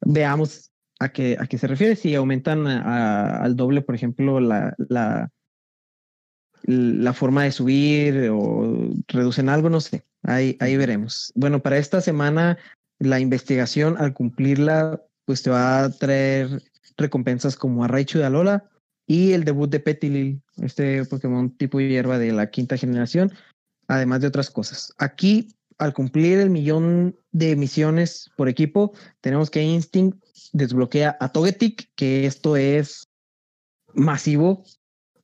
[0.05, 1.95] veamos a qué a qué se refiere.
[1.95, 5.29] Si aumentan al doble, por ejemplo, la, la
[6.63, 10.05] la forma de subir o reducen algo, no sé.
[10.23, 11.31] Ahí, ahí veremos.
[11.35, 12.57] Bueno, para esta semana
[12.99, 16.61] la investigación, al cumplirla, pues te va a traer
[17.01, 18.69] recompensas como a Raichu de Alola
[19.07, 23.31] y el debut de Petilil, este Pokémon tipo hierba de la quinta generación,
[23.87, 24.93] además de otras cosas.
[24.97, 30.23] Aquí, al cumplir el millón de misiones por equipo, tenemos que Instinct
[30.53, 33.07] desbloquea a Togetic, que esto es
[33.93, 34.63] masivo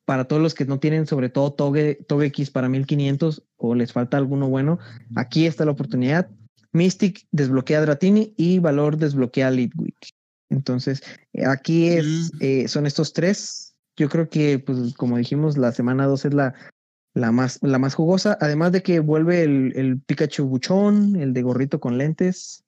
[0.06, 4.18] para todos los que no tienen, sobre todo Toge, Togekiss para 1500 o les falta
[4.18, 4.80] alguno bueno.
[5.16, 6.30] Aquí está la oportunidad
[6.74, 10.17] Mystic desbloquea Dratini y Valor desbloquea Litwick.
[10.50, 11.02] Entonces,
[11.46, 12.38] aquí es, mm.
[12.42, 13.76] eh, son estos tres.
[13.96, 16.54] Yo creo que, pues, como dijimos, la semana 2 es la,
[17.14, 18.38] la, más, la más jugosa.
[18.40, 22.64] Además de que vuelve el, el Pikachu buchón, el de gorrito con lentes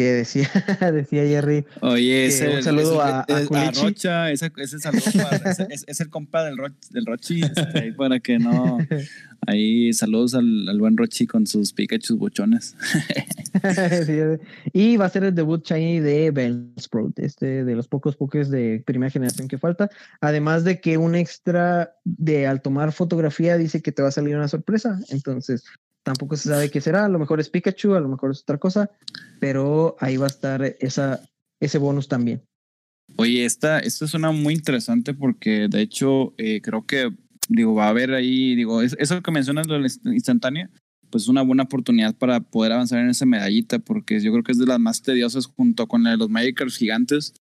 [0.00, 0.50] que decía,
[0.92, 1.66] decía Jerry.
[1.82, 5.02] Oye, un saludo a, a, Rocha, ese, ese saludo
[5.68, 6.56] es, el compa del,
[6.90, 8.78] del Rochi, este, para que no.
[9.46, 12.76] Ahí saludos al, al, buen Rochi con sus Pikachu bochones.
[14.72, 18.82] y va a ser el debut shiny de Bellsprout, este de los pocos pokés de
[18.86, 19.90] primera generación que falta.
[20.20, 24.36] Además de que un extra de al tomar fotografía dice que te va a salir
[24.36, 24.98] una sorpresa.
[25.08, 25.64] Entonces,
[26.02, 27.04] Tampoco se sabe qué será.
[27.04, 28.90] A lo mejor es Pikachu, a lo mejor es otra cosa,
[29.38, 31.20] pero ahí va a estar esa,
[31.60, 32.42] ese bonus también.
[33.16, 37.10] Oye, esta, esta suena muy interesante porque de hecho eh, creo que
[37.50, 39.78] digo, va a haber ahí, digo, eso que mencionas la
[40.12, 40.70] instantánea,
[41.10, 44.52] pues es una buena oportunidad para poder avanzar en esa medallita, porque yo creo que
[44.52, 47.34] es de las más tediosas junto con la de los Magicars gigantes,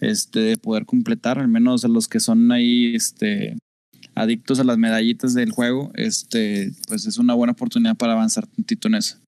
[0.00, 3.56] este, de poder completar, al menos los que son ahí, este,
[4.16, 8.88] adictos a las medallitas del juego, este, pues es una buena oportunidad para avanzar tantito
[8.88, 9.18] en eso.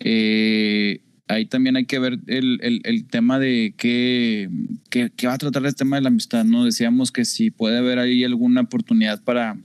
[0.00, 4.48] Eh, ahí también hay que ver el, el, tema de qué,
[4.88, 6.64] qué, va a tratar el tema de la amistad, ¿no?
[6.64, 9.58] Decíamos que si puede haber ahí alguna oportunidad para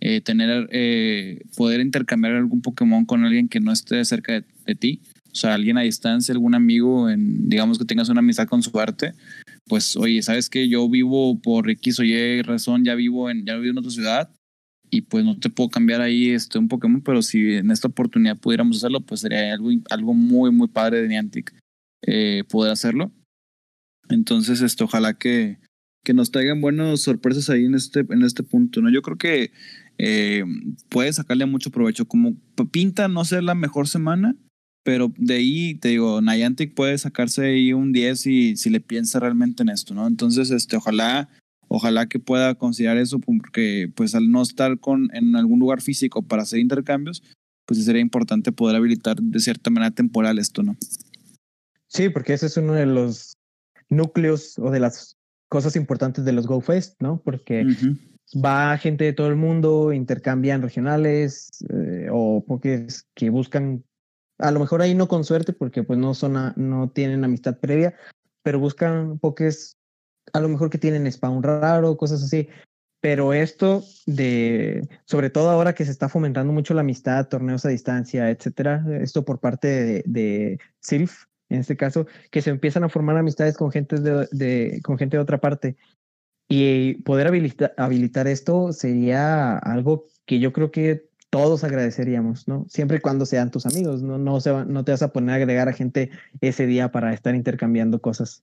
[0.00, 4.74] eh, tener, eh, poder intercambiar algún Pokémon con alguien que no esté cerca de, de,
[4.74, 5.00] ti,
[5.32, 8.78] o sea, alguien a distancia, algún amigo, en, digamos que tengas una amistad con su
[8.78, 9.14] arte,
[9.66, 13.56] pues oye, sabes que yo vivo por X o Y razón, ya vivo en, ya
[13.56, 14.30] vivo en otra ciudad
[14.90, 18.36] y pues no te puedo cambiar ahí este, un Pokémon, pero si en esta oportunidad
[18.36, 21.54] pudiéramos hacerlo, pues sería algo, algo muy, muy padre de Niantic
[22.02, 23.12] eh, poder hacerlo.
[24.08, 25.58] Entonces, esto, ojalá que,
[26.04, 28.90] que nos traigan buenas sorpresas ahí en este, en este punto, ¿no?
[28.90, 29.52] Yo creo que
[29.98, 30.44] eh,
[30.88, 32.06] puede sacarle mucho provecho.
[32.06, 32.36] Como
[32.72, 34.34] pinta no ser la mejor semana,
[34.82, 39.20] pero de ahí, te digo, Niantic puede sacarse ahí un 10 y si le piensa
[39.20, 40.06] realmente en esto, ¿no?
[40.06, 41.28] Entonces, este, ojalá,
[41.68, 46.22] ojalá que pueda considerar eso, porque pues al no estar con, en algún lugar físico
[46.22, 47.22] para hacer intercambios,
[47.66, 50.76] pues sería importante poder habilitar de cierta manera temporal esto, ¿no?
[51.86, 53.34] Sí, porque ese es uno de los
[53.88, 55.16] núcleos o de las
[55.48, 57.20] cosas importantes de los GoFest, ¿no?
[57.22, 57.66] Porque
[58.34, 63.84] va gente de todo el mundo, intercambian regionales eh, o porque que buscan
[64.40, 67.94] a lo mejor ahí no con suerte porque pues no son no tienen amistad previa,
[68.42, 69.76] pero buscan pokés
[70.32, 72.48] a lo mejor que tienen spawn raro, cosas así.
[73.00, 77.70] Pero esto de, sobre todo ahora que se está fomentando mucho la amistad, torneos a
[77.70, 82.90] distancia, etcétera, esto por parte de, de Sylph, en este caso, que se empiezan a
[82.90, 85.76] formar amistades con gente de, con gente de otra parte.
[86.48, 92.66] Y poder habilitar, habilitar esto sería algo que yo creo que todos agradeceríamos, ¿no?
[92.68, 95.36] Siempre y cuando sean tus amigos, no, no, se no te vas a poner a
[95.36, 96.10] agregar a gente
[96.40, 98.42] ese día para estar intercambiando cosas.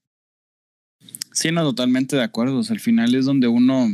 [1.33, 2.61] Sí, no, totalmente de acuerdo.
[2.67, 3.87] al final es donde uno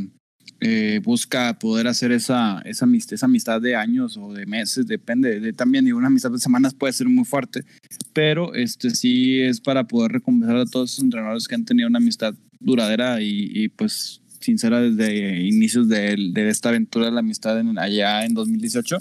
[0.60, 5.40] eh, busca poder hacer esa, esa, amistad, esa amistad de años o de meses, depende
[5.40, 7.64] de, también, y una amistad de semanas puede ser muy fuerte,
[8.12, 11.98] pero este sí es para poder recompensar a todos esos entrenadores que han tenido una
[11.98, 17.78] amistad duradera y pues sincera desde inicios de, de esta aventura de la amistad en,
[17.78, 18.98] allá en 2018.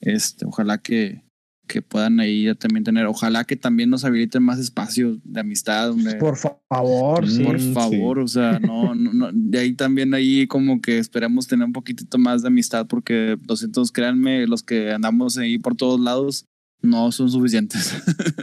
[0.00, 1.22] Este, ojalá que,
[1.70, 5.92] que puedan ahí también tener, ojalá que también nos habiliten más espacios de amistad.
[6.18, 7.44] por favor, sí.
[7.44, 11.72] Por favor, o sea, no, no, de ahí también ahí como que esperemos tener un
[11.72, 16.46] poquitito más de amistad porque los entonces créanme, los que andamos ahí por todos lados
[16.82, 17.94] no son suficientes.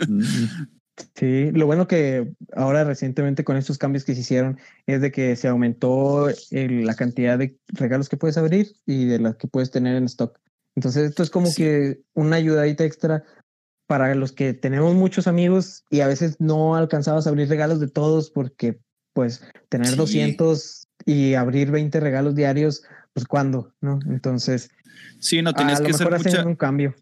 [1.16, 5.36] Sí, lo bueno que ahora recientemente con estos cambios que se hicieron es de que
[5.36, 9.96] se aumentó la cantidad de regalos que puedes abrir y de las que puedes tener
[9.96, 10.40] en stock.
[10.76, 13.24] Entonces esto es como que una ayudadita extra
[13.88, 17.88] para los que tenemos muchos amigos y a veces no alcanzabas a abrir regalos de
[17.88, 18.80] todos porque
[19.14, 22.84] pues tener 200 y abrir 20 regalos diarios,
[23.14, 24.00] pues cuándo, ¿no?
[24.08, 24.70] Entonces,
[25.20, 26.94] sí, no tenías que hacer mucha, un cambio.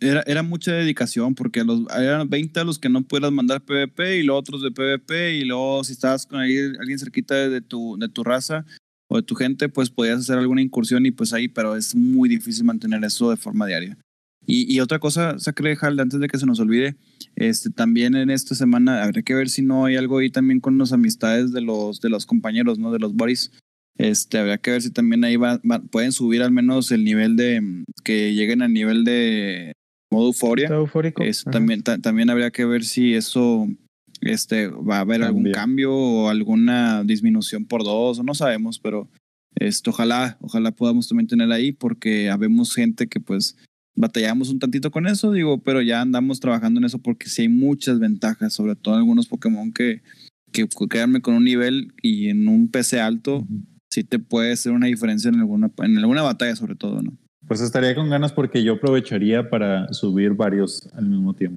[0.00, 4.18] Era, era mucha dedicación porque los, eran 20 a los que no pudieras mandar PvP
[4.18, 8.08] y los otros de PvP y luego si estabas con alguien, cerquita de tu, de
[8.08, 8.64] tu raza
[9.08, 12.28] o de tu gente, pues podías hacer alguna incursión y pues ahí, pero es muy
[12.28, 13.96] difícil mantener eso de forma diaria.
[14.46, 16.96] Y, y otra cosa, Sacre Hal, antes de que se nos olvide,
[17.36, 20.78] este, también en esta semana habría que ver si no hay algo ahí también con
[20.78, 22.90] las amistades de los, de los compañeros, ¿no?
[22.90, 23.52] De los buddies.
[23.98, 27.84] Este, habría que ver si también ahí va, pueden subir al menos el nivel de,
[28.04, 29.72] que lleguen al nivel de
[30.10, 30.68] modo euforia.
[30.68, 31.22] Eufórico.
[31.22, 33.68] Eso también, también habría que ver si eso
[34.20, 39.08] este, va a haber algún cambio o alguna disminución por dos, o no sabemos, pero
[39.54, 43.56] esto, ojalá, ojalá podamos también tener ahí porque habemos gente que pues
[43.96, 47.48] batallamos un tantito con eso, digo, pero ya andamos trabajando en eso porque sí hay
[47.48, 50.02] muchas ventajas, sobre todo algunos Pokémon que,
[50.52, 53.46] que quedarme con un nivel y en un PC alto,
[53.90, 57.12] sí te puede hacer una diferencia en alguna, en alguna batalla sobre todo, ¿no?
[57.48, 61.56] Pues estaría con ganas porque yo aprovecharía para subir varios al mismo tiempo.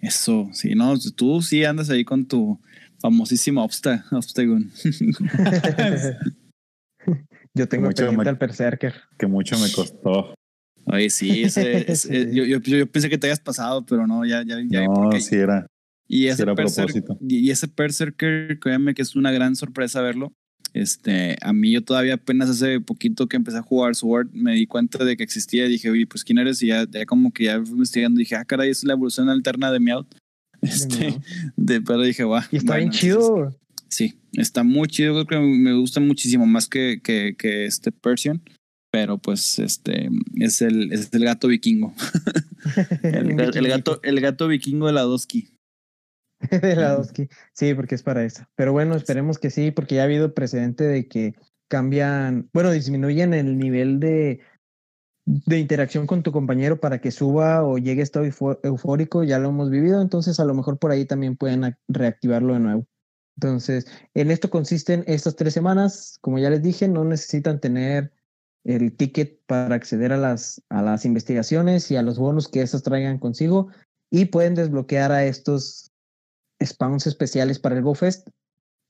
[0.00, 2.60] Eso, sí, no, tú sí andas ahí con tu
[3.00, 4.70] famosísimo Obsta, Obstagon.
[7.54, 8.94] yo tengo mucho pendiente al Berserker.
[9.16, 10.34] Que mucho me costó.
[10.86, 11.86] Oye, sí, ese,
[12.32, 14.84] yo, yo, yo, pensé que te hayas pasado, pero no, ya, ya, ya.
[14.84, 15.66] No, sí era.
[16.06, 17.16] Y ese, era propósito.
[17.20, 20.32] y ese Berserker, créanme que es una gran sorpresa verlo.
[20.74, 24.66] Este, a mí yo todavía apenas hace poquito que empecé a jugar Sword, me di
[24.66, 26.60] cuenta de que existía y dije, oye, pues quién eres?
[26.62, 29.80] Y ya, ya como que ya investigando dije, ah, caray, es la evolución alterna de
[29.80, 30.08] Meowth.
[30.64, 31.20] Este,
[31.56, 32.42] de, pero dije, guau.
[32.50, 33.54] Y está bien chido.
[33.88, 38.42] sí, está muy chido, creo que me gusta muchísimo más que, que, que este Persian
[38.94, 41.92] pero pues este es el, es el gato vikingo.
[43.02, 45.48] el, gato, el gato vikingo de la Doski.
[46.62, 47.28] de la Doski.
[47.52, 48.44] Sí, porque es para eso.
[48.56, 51.34] Pero bueno, esperemos que sí, porque ya ha habido precedente de que
[51.68, 54.40] cambian, bueno, disminuyen el nivel de,
[55.24, 58.26] de interacción con tu compañero para que suba o llegue estado
[58.62, 62.60] eufórico, ya lo hemos vivido, entonces a lo mejor por ahí también pueden reactivarlo de
[62.60, 62.86] nuevo.
[63.36, 68.12] Entonces, en esto consisten estas tres semanas, como ya les dije, no necesitan tener
[68.64, 72.82] el ticket para acceder a las, a las investigaciones y a los bonos que esas
[72.82, 73.68] traigan consigo
[74.10, 75.83] y pueden desbloquear a estos
[76.62, 78.28] spawns especiales para el GoFest,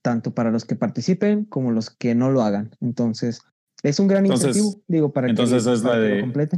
[0.02, 2.70] tanto para los que participen como los que no lo hagan.
[2.80, 3.40] Entonces,
[3.82, 6.56] es un gran incentivo, digo, para entonces que, es la de, complete.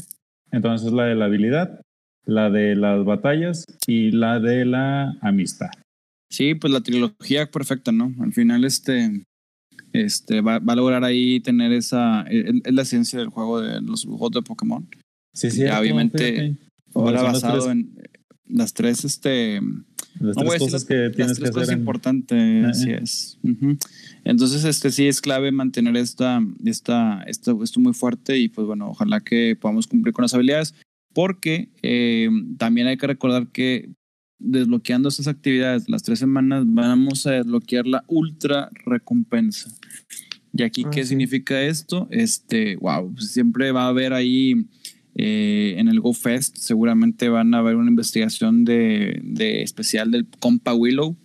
[0.53, 1.81] Entonces es la de la habilidad,
[2.25, 5.71] la de las batallas y la de la amistad.
[6.31, 8.13] Sí, pues la trilogía perfecta, ¿no?
[8.21, 9.25] Al final, este,
[9.93, 12.23] este, va, va, a lograr ahí tener esa.
[12.23, 14.89] Es, la ciencia del juego de los juegos de Pokémon.
[15.33, 15.65] Sí, sí.
[15.67, 16.57] obviamente,
[16.95, 17.97] ahora basado en
[18.45, 19.61] las tres, este.
[20.21, 23.39] Las tres cosas que tienes las tres cosas importantes, así es.
[24.25, 28.89] Entonces, este sí es clave mantener esta, esta, esto, esto muy fuerte y pues bueno,
[28.89, 30.75] ojalá que podamos cumplir con las habilidades
[31.13, 33.91] porque eh, también hay que recordar que
[34.39, 39.71] desbloqueando estas actividades las tres semanas, vamos a desbloquear la ultra recompensa.
[40.53, 42.09] ¿Y aquí qué significa esto?
[42.11, 44.67] Este, wow, pues siempre va a haber ahí
[45.19, 50.75] eh, en el GoFest, seguramente van a haber una investigación de, de especial del Compa
[50.75, 51.17] Willow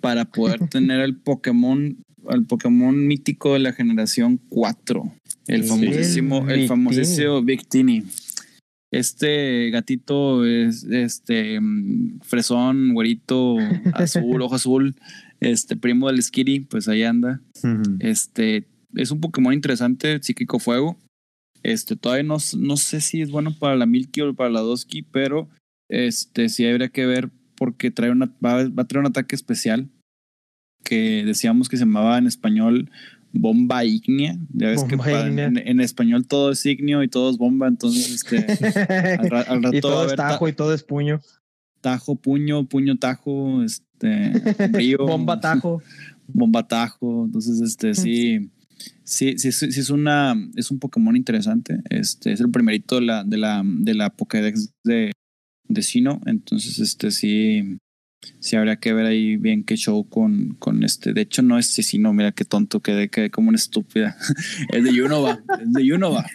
[0.00, 1.98] para poder tener el Pokémon,
[2.30, 5.12] el Pokémon mítico de la generación 4.
[5.46, 8.04] El famosísimo, el famosísimo Victini.
[8.90, 13.56] Este gatito es este mm, fresón, güerito,
[13.92, 14.94] azul, ojo azul,
[15.40, 17.42] este primo del Skitty, pues ahí anda.
[17.98, 18.64] Este
[18.94, 20.96] es un Pokémon interesante, psíquico fuego.
[21.64, 25.02] Este todavía no, no sé si es bueno para la Milky o para la Dosky,
[25.02, 25.48] pero
[25.88, 29.88] este sí habría que ver porque trae una, va, va a traer un ataque especial
[30.84, 32.90] que decíamos que se llamaba en español
[33.34, 34.38] bomba ígnea.
[34.52, 38.36] Ya ves que en, español todo es ignio y todo es bomba, entonces este,
[39.18, 39.30] al,
[39.62, 41.20] rato y todo es tajo y todo es puño.
[41.80, 44.32] Tajo, puño, puño, tajo, este,
[44.98, 45.82] bomba, tajo.
[46.26, 47.24] Bomba, tajo.
[47.26, 48.50] Entonces, este, sí,
[49.04, 51.80] sí, sí, sí, es una, es un Pokémon interesante.
[51.90, 55.12] Este, es el primerito de la, de la, de la Pokédex de,
[55.68, 56.20] de Sino.
[56.26, 57.78] Entonces, este, sí,
[58.40, 61.12] sí habría que ver ahí bien qué show con, con este.
[61.12, 64.16] De hecho, no es sino mira qué tonto quedé, quedé como una estúpida.
[64.72, 66.26] es de Yunova, es de Yunova.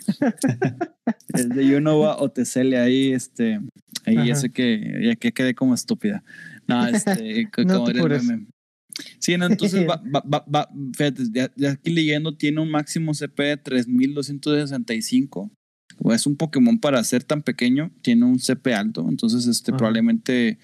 [1.34, 3.60] es de Yunova o Tesele ahí, este,
[4.06, 6.24] ahí ya sé que ya que quedé como estúpida.
[6.68, 7.86] No, este, como
[9.20, 10.02] Sí, no, entonces va,
[10.34, 15.52] va, va, fíjate, ya, aquí leyendo tiene un máximo CP de 3265
[16.14, 20.60] es un Pokémon para ser tan pequeño, tiene un CP alto, entonces este probablemente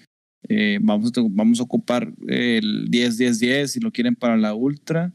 [0.48, 5.12] eh, vamos, a, vamos a ocupar el 10-10-10 si lo quieren para la Ultra.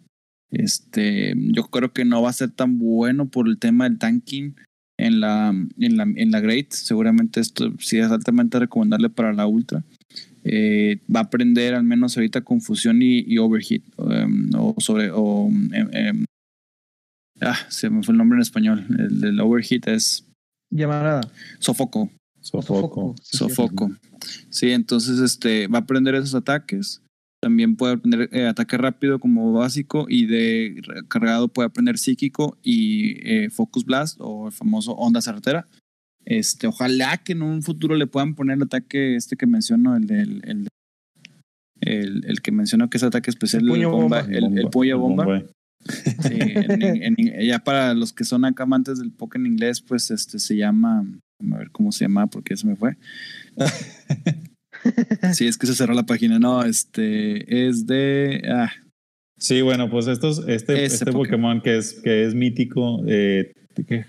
[0.51, 4.55] Este, yo creo que no va a ser tan bueno por el tema del tanking
[4.97, 6.71] en la, en la, en la Great.
[6.71, 9.83] Seguramente esto sí es altamente recomendable para la Ultra.
[10.43, 13.83] Eh, va a aprender al menos ahorita confusión y, y overheat.
[13.97, 15.11] Em, o sobre.
[15.11, 16.25] O, em, em,
[17.41, 18.85] ah, se me fue el nombre en español.
[18.97, 20.27] El del overheat es.
[20.71, 21.21] Llamada.
[21.59, 22.09] Sofoco.
[22.39, 23.15] Sofoco.
[23.21, 23.91] Sofoco.
[24.49, 27.01] Sí, entonces este, va a aprender esos ataques.
[27.41, 33.17] También puede aprender eh, ataque rápido como básico y de cargado puede aprender psíquico y
[33.27, 35.67] eh, Focus Blast o el famoso Onda Certera.
[36.25, 40.05] Este, ojalá que en un futuro le puedan poner el ataque este que menciono, el
[40.05, 40.67] del el,
[41.81, 45.43] el, el, que menciono que es ataque especial, el puño bomba, El, puño bomba.
[45.83, 46.37] Sí,
[47.47, 51.03] ya para los que son acá amantes del Pokémon en inglés, pues este se llama,
[51.51, 52.97] a ver cómo se llama porque se me fue.
[55.33, 56.37] sí, es que se cerró la página.
[56.37, 58.43] No, este es de.
[58.47, 58.71] Ah.
[59.37, 61.61] Sí, bueno, pues estos, este, este Pokémon.
[61.61, 63.53] que es, que es mítico, eh,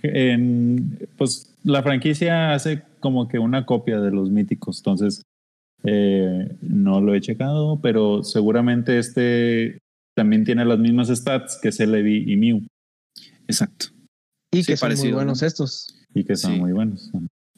[0.02, 5.22] en, pues la franquicia hace como que una copia de los míticos, entonces
[5.84, 9.78] eh, no lo he checado, pero seguramente este
[10.14, 12.66] también tiene las mismas stats que Celebi y Mew.
[13.48, 13.86] Exacto.
[14.52, 15.86] Y que son muy buenos estos.
[16.14, 17.10] Y que son muy buenos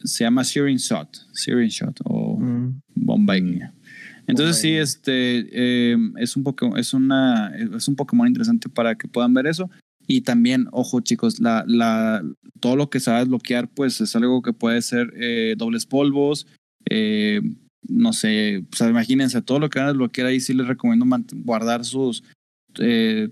[0.04, 2.80] se llama Searing Shot, Searing Shot o mm.
[2.94, 8.94] Bomba Entonces sí, este eh, es un Pokémon, es una es un Pokémon interesante para
[8.94, 9.68] que puedan ver eso.
[10.06, 12.22] Y también, ojo chicos, la, la,
[12.60, 16.46] todo lo que sabes bloquear, pues es algo que puede ser eh, dobles polvos,
[16.88, 17.40] eh,
[17.88, 21.06] no sé, pues imagínense, todo lo que van a desbloquear ahí sí les recomiendo
[21.44, 22.22] guardar sus,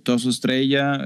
[0.02, 0.98] toda su estrella,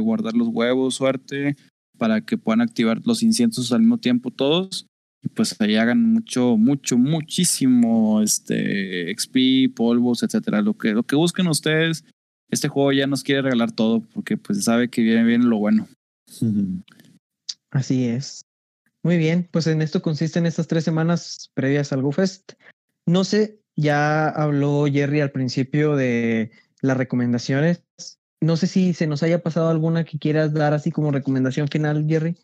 [0.00, 1.56] guardar los huevos, suerte,
[1.98, 4.86] para que puedan activar los inciensos al mismo tiempo todos
[5.24, 10.60] y pues ahí hagan mucho, mucho, muchísimo este XP, polvos, etcétera.
[10.60, 12.04] Lo que, lo que busquen ustedes,
[12.54, 15.88] este juego ya nos quiere regalar todo porque pues sabe que viene bien lo bueno.
[17.70, 18.44] Así es.
[19.02, 22.54] Muy bien, pues en esto consisten estas tres semanas previas al GoFest.
[23.04, 26.50] No sé, ya habló Jerry al principio de
[26.80, 27.82] las recomendaciones.
[28.40, 32.06] No sé si se nos haya pasado alguna que quieras dar así como recomendación final,
[32.08, 32.36] Jerry.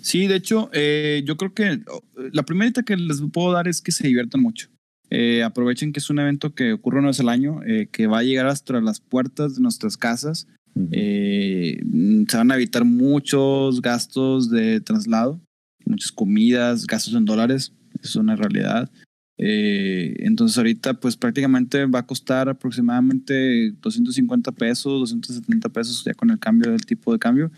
[0.00, 3.80] Sí, de hecho, eh, yo creo que oh, la primera que les puedo dar es
[3.80, 4.68] que se diviertan mucho.
[5.14, 8.20] Eh, aprovechen que es un evento que ocurre una vez al año, eh, que va
[8.20, 10.48] a llegar hasta las puertas de nuestras casas.
[10.90, 15.38] se van a evitar muchos gastos de traslado,
[15.84, 18.90] muchas comidas, gastos en dólares, es una realidad.
[19.36, 26.38] entonces ahorita pues prácticamente va a costar aproximadamente 250 pesos, 270 pesos ya con el
[26.38, 27.50] cambio del tipo de cambio,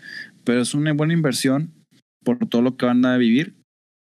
[0.43, 1.71] pero es una buena inversión
[2.25, 3.54] por todo lo que van a vivir.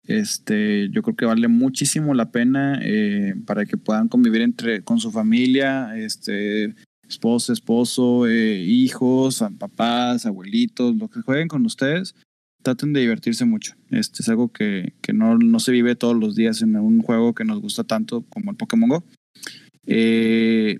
[0.06, 5.00] Este, yo creo que vale muchísimo la pena eh, para que puedan convivir entre con
[5.00, 6.74] su familia, este,
[7.08, 12.14] esposo, esposo, eh, hijos, papás, abuelitos, lo que jueguen con ustedes.
[12.62, 13.74] Traten de divertirse mucho.
[13.90, 17.34] Este es algo que, que no, no, se vive todos los días en un juego
[17.34, 19.04] que nos gusta tanto como el Pokémon Go.
[19.86, 20.78] Eh,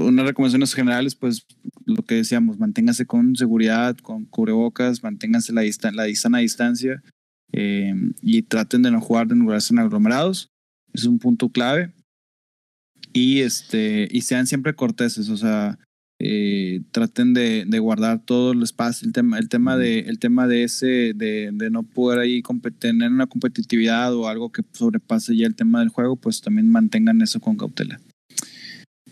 [0.00, 1.46] unas recomendaciones generales, pues
[1.86, 5.62] lo que decíamos, manténgase con seguridad, con cubrebocas, manténganse la,
[5.92, 7.00] la sana distancia
[7.52, 10.48] eh, y traten de no jugar en lugares aglomerados.
[10.92, 11.92] Es un punto clave.
[13.12, 15.78] Y, este, y sean siempre corteses, o sea,
[16.22, 20.46] eh, traten de, de, guardar todo el espacio, el tema, el tema de, el tema
[20.46, 22.42] de ese, de, de no poder ahí
[22.78, 27.22] tener una competitividad o algo que sobrepase ya el tema del juego, pues también mantengan
[27.22, 27.98] eso con cautela.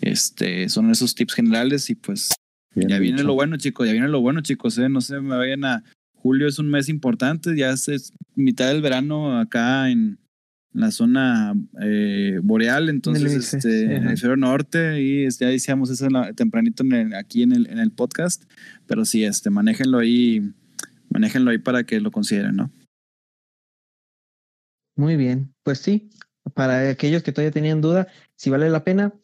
[0.01, 2.28] Este, son esos tips generales y pues
[2.74, 4.89] ya viene lo bueno, chicos, ya viene lo bueno, chicos, ¿eh?
[4.89, 5.84] no se me vayan a...
[6.23, 10.19] Julio es un mes importante, ya es mitad del verano acá en
[10.73, 16.07] la zona eh, boreal, entonces este, en el hemisferio norte, y ya decíamos eso
[16.37, 16.85] tempranito
[17.16, 18.45] aquí en el, en el podcast,
[18.87, 20.53] pero sí, este, manéjenlo ahí,
[21.11, 22.71] manéjenlo ahí para que lo consideren, ¿no?
[24.97, 26.11] Muy bien, pues sí,
[26.55, 29.14] para aquellos que todavía tenían duda, si vale la pena,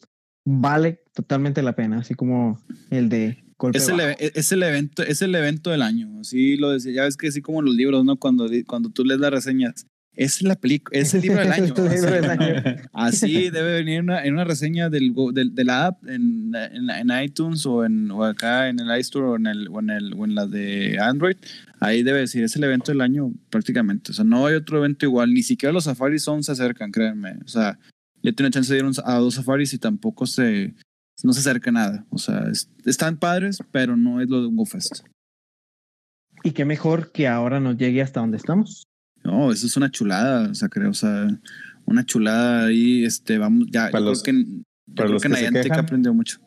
[0.45, 5.33] vale totalmente la pena, así como el de es el, es el, evento, es el
[5.35, 8.17] evento del año, así lo decía, ya ves que así como los libros, ¿no?
[8.17, 9.85] Cuando, cuando tú lees las reseñas,
[10.15, 11.73] es la película, es el libro del año.
[12.93, 17.65] así, debe venir una, en una reseña del, del, de la app en, en, iTunes
[17.65, 20.35] o, en, o acá en el iStore o en, el, o, en el, o en
[20.35, 21.35] la de Android.
[21.79, 24.11] Ahí debe decir, es el evento del año prácticamente.
[24.11, 27.37] O sea, no hay otro evento igual, ni siquiera los Safari Zone se acercan, créanme.
[27.43, 27.77] O sea,
[28.25, 30.73] ya tiene chance de ir a dos safaris y tampoco se,
[31.23, 32.05] no se acerca nada.
[32.09, 32.45] O sea,
[32.85, 35.05] están padres, pero no es lo de un GoFest.
[36.43, 38.83] Y qué mejor que ahora nos llegue hasta donde estamos.
[39.23, 41.27] No, eso es una chulada, o sea, creo, o sea,
[41.85, 46.13] una chulada ahí, este, vamos, ya, para los, creo que, para los que, que aprendió
[46.13, 46.37] mucho.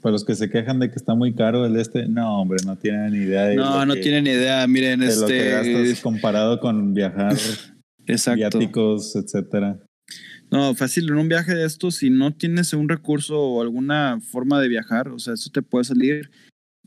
[0.00, 2.76] Para los que se quejan de que está muy caro el este, no, hombre, no
[2.76, 5.20] tienen ni idea de No, no tienen idea, miren, de este...
[5.20, 7.36] Lo que gastas comparado con viajar,
[8.34, 9.78] viáticos, etcétera.
[10.50, 14.60] No, fácil, en un viaje de estos, si no tienes un recurso o alguna forma
[14.60, 16.30] de viajar, o sea, eso te puede salir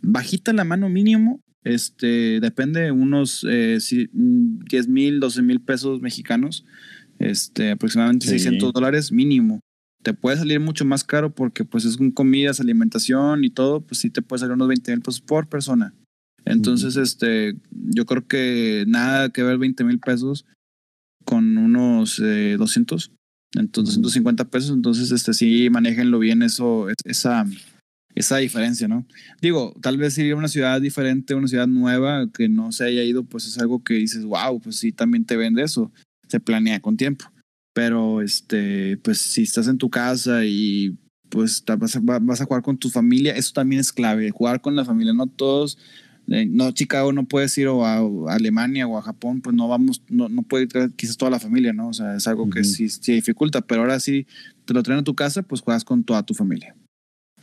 [0.01, 3.79] bajita la mano mínimo, este, depende, unos eh,
[4.13, 6.65] 10 mil, 12 mil pesos mexicanos,
[7.19, 9.61] este, aproximadamente 600 dólares mínimo.
[10.03, 13.99] Te puede salir mucho más caro porque pues es con comidas, alimentación y todo, pues
[13.99, 15.95] sí te puede salir unos 20 mil pesos por persona.
[16.45, 20.45] Entonces, este, yo creo que nada que ver 20 mil pesos
[21.23, 23.11] con unos eh, 200.
[23.57, 27.45] Entonces, 250 pesos, entonces este sí manéjenlo bien eso, esa,
[28.15, 29.05] esa diferencia, ¿no?
[29.41, 33.03] Digo, tal vez ir a una ciudad diferente, una ciudad nueva que no se haya
[33.03, 35.91] ido, pues es algo que dices, wow, pues sí, también te vende eso,
[36.27, 37.25] se planea con tiempo.
[37.73, 40.97] Pero, este, pues si estás en tu casa y
[41.29, 44.75] pues vas a, vas a jugar con tu familia, eso también es clave, jugar con
[44.75, 45.77] la familia, no todos
[46.27, 47.99] no, Chicago no puedes ir o a,
[48.33, 51.73] Alemania o a Japón, pues no vamos, no, no puede ir quizás toda la familia,
[51.73, 51.89] ¿no?
[51.89, 54.25] O sea, es algo que sí, sí dificulta, pero ahora sí
[54.65, 56.75] te lo traen a tu casa, pues juegas con toda tu familia.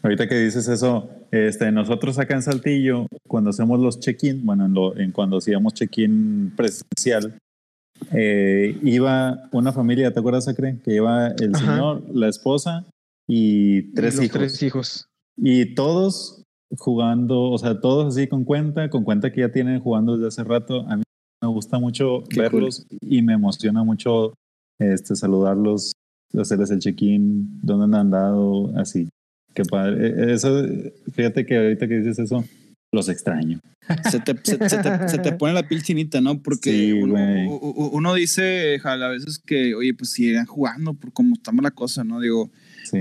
[0.03, 5.01] Ahorita que dices eso, este, nosotros acá en Saltillo, cuando hacemos los check-in, bueno, en,
[5.01, 7.39] en, cuando hacíamos check-in presencial,
[8.11, 10.79] eh, iba una familia, ¿te acuerdas, Acre?
[10.85, 12.85] Que iba el señor, la esposa
[13.29, 14.31] y tres hijos.
[14.31, 15.07] Tres hijos.
[15.37, 16.42] Y todos
[16.79, 20.45] jugando, o sea, todos así con cuenta, con cuenta que ya tienen jugando desde hace
[20.45, 20.87] rato.
[20.89, 21.03] A mí
[21.43, 24.35] me gusta mucho verlos y me emociona mucho
[24.79, 25.93] este, saludarlos,
[26.39, 29.09] hacerles el check-in, dónde han andado, así.
[29.55, 30.09] Qué padre.
[30.09, 30.63] E, eso,
[31.13, 32.45] fíjate que ahorita que dices eso,
[32.93, 33.61] los extraño.
[34.11, 36.41] Se te, se, te, pone la piel chinita, ¿no?
[36.41, 41.73] Porque uno, dice a veces que, oye, pues si irán jugando por cómo está la
[41.73, 42.21] cosa, ¿no?
[42.21, 42.51] Digo,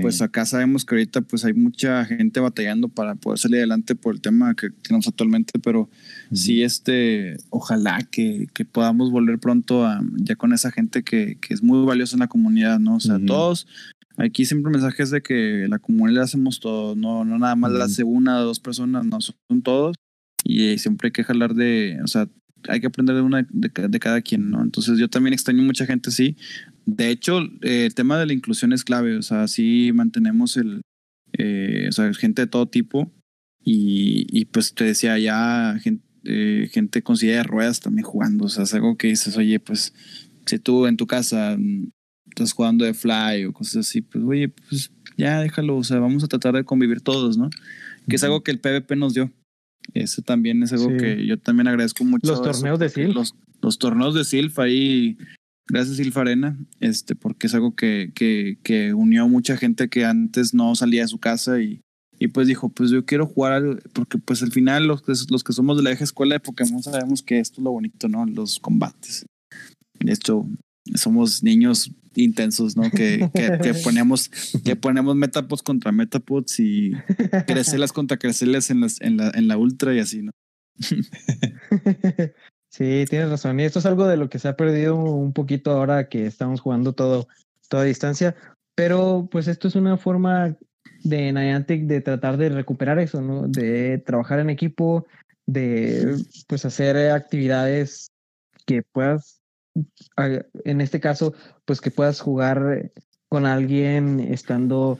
[0.00, 4.14] pues acá sabemos que ahorita pues hay mucha gente batallando para poder salir adelante por
[4.14, 5.90] el tema que tenemos actualmente, pero
[6.32, 11.52] sí, este, ojalá que, que, podamos volver pronto a, ya con esa gente que, que,
[11.52, 12.96] es muy valiosa en la comunidad, ¿no?
[12.96, 13.66] O sea, todos,
[14.16, 18.04] aquí siempre mensajes de que la comunidad hacemos todo, no, no nada más la hace
[18.04, 19.96] una o dos personas, no, son todos,
[20.44, 22.28] y siempre hay que jalar de, o sea,
[22.68, 24.62] hay que aprender de una de, de, cada quien, ¿no?
[24.62, 26.36] Entonces yo también extraño mucha gente, sí.
[26.84, 30.82] De hecho, eh, el tema de la inclusión es clave, o sea, sí mantenemos el,
[31.32, 33.12] eh, o sea, gente de todo tipo
[33.64, 38.44] y, y pues te decía, ya gente, eh, gente con silla de ruedas también jugando,
[38.46, 39.92] o sea, es algo que dices, oye, pues
[40.46, 41.90] si tú en tu casa mm,
[42.28, 46.24] estás jugando de fly o cosas así, pues oye, pues ya déjalo, o sea, vamos
[46.24, 47.50] a tratar de convivir todos, ¿no?
[48.08, 49.32] Que es algo que el PvP nos dio.
[49.94, 52.26] Eso también es algo que yo también agradezco mucho.
[52.26, 53.14] Los torneos de SILF.
[53.14, 55.18] Los, los, torneos de SILF ahí,
[55.68, 60.54] gracias Silf Arena, este, porque es algo que, que, que unió mucha gente que antes
[60.54, 61.80] no salía de su casa y,
[62.18, 65.76] y pues dijo, pues yo quiero jugar, porque pues al final los, los que somos
[65.76, 68.24] de la vieja escuela de Pokémon sabemos que esto es lo bonito, ¿no?
[68.26, 69.26] Los combates.
[69.98, 70.46] De hecho,
[70.94, 72.90] somos niños intensos, ¿no?
[72.90, 74.30] Que, que, ponemos,
[74.64, 76.92] que ponemos metapods contra metapods y
[77.46, 80.32] crecelas contra crecelas en, las, en, la, en la ultra y así, ¿no?
[82.72, 83.60] Sí, tienes razón.
[83.60, 86.60] Y esto es algo de lo que se ha perdido un poquito ahora que estamos
[86.60, 87.28] jugando todo,
[87.68, 88.34] toda distancia.
[88.74, 90.56] Pero pues esto es una forma
[91.04, 93.46] de Niantic de tratar de recuperar eso, ¿no?
[93.46, 95.06] De trabajar en equipo,
[95.46, 96.16] de
[96.48, 98.10] pues hacer actividades
[98.64, 99.42] que puedas
[100.64, 101.34] en este caso,
[101.64, 102.92] pues que puedas jugar
[103.28, 104.98] con alguien estando,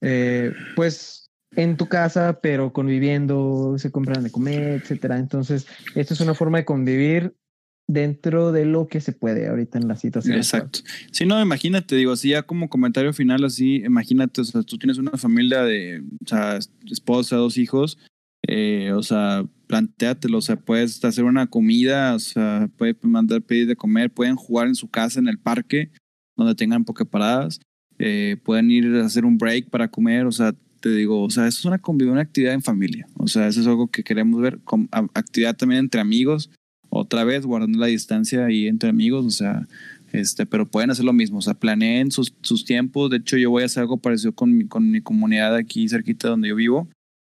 [0.00, 1.23] eh, pues,
[1.56, 5.18] en tu casa, pero conviviendo, se compran de comer, etcétera.
[5.18, 7.34] Entonces, esto es una forma de convivir
[7.86, 10.36] dentro de lo que se puede ahorita en la situación.
[10.36, 10.80] Exacto.
[11.12, 14.98] Si no, imagínate, digo, así ya como comentario final, así, imagínate, o sea, tú tienes
[14.98, 16.58] una familia de, o sea,
[16.90, 17.98] esposa, dos hijos,
[18.46, 23.66] eh, o sea, planteatelo, o sea, puedes hacer una comida, o sea, puedes mandar pedir
[23.66, 25.90] de comer, pueden jugar en su casa, en el parque,
[26.36, 27.60] donde tengan pokeparadas,
[27.98, 30.54] eh, pueden ir a hacer un break para comer, o sea,
[30.84, 31.80] te digo, o sea, eso es una,
[32.12, 35.78] una actividad en familia, o sea, eso es algo que queremos ver, con, actividad también
[35.78, 36.50] entre amigos,
[36.90, 39.66] otra vez guardando la distancia ahí entre amigos, o sea,
[40.12, 43.48] este, pero pueden hacer lo mismo, o sea, planeen sus, sus tiempos, de hecho yo
[43.48, 46.86] voy a hacer algo parecido con mi, con mi comunidad aquí cerquita donde yo vivo,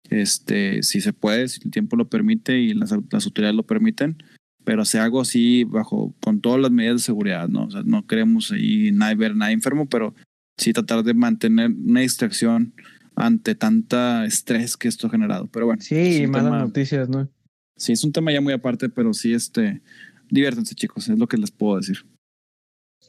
[0.10, 4.16] este, si se puede, si el tiempo lo permite y las, las autoridades lo permiten,
[4.64, 7.66] pero hacer algo así bajo, con todas las medidas de seguridad, ¿no?
[7.66, 10.16] O sea, no queremos ahí nada, ver nada enfermo, pero
[10.58, 12.74] sí tratar de mantener una distracción
[13.16, 15.48] ante tanta estrés que esto ha generado.
[15.48, 15.82] Pero bueno.
[15.82, 17.30] Sí, malas noticias, ¿no?
[17.76, 19.82] Sí, es un tema ya muy aparte, pero sí, este,
[20.30, 22.06] diviértanse chicos, es lo que les puedo decir.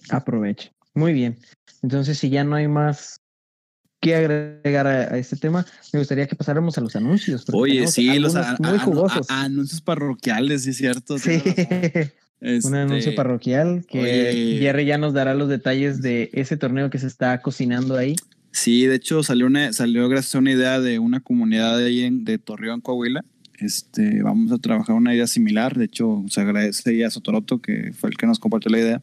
[0.08, 0.72] Aproveche.
[0.94, 1.38] Muy bien.
[1.82, 3.16] Entonces, si ya no hay más
[4.00, 7.44] que agregar a, este tema, me gustaría que pasáramos a los anuncios.
[7.52, 9.30] Oye, sí, los muy jugosos.
[9.30, 11.18] anuncios parroquiales, sí es cierto.
[11.18, 11.40] Sí.
[12.40, 16.98] Un anuncio este, parroquial que Jerry ya nos dará los detalles de ese torneo que
[16.98, 18.16] se está cocinando ahí.
[18.52, 22.02] Sí, de hecho salió una, salió gracias a una idea de una comunidad de ahí
[22.02, 23.24] en, de Torreón, Coahuila,
[23.62, 25.76] este, vamos a trabajar una idea similar.
[25.76, 29.02] De hecho, se agradece a Sotoroto, que fue el que nos compartió la idea.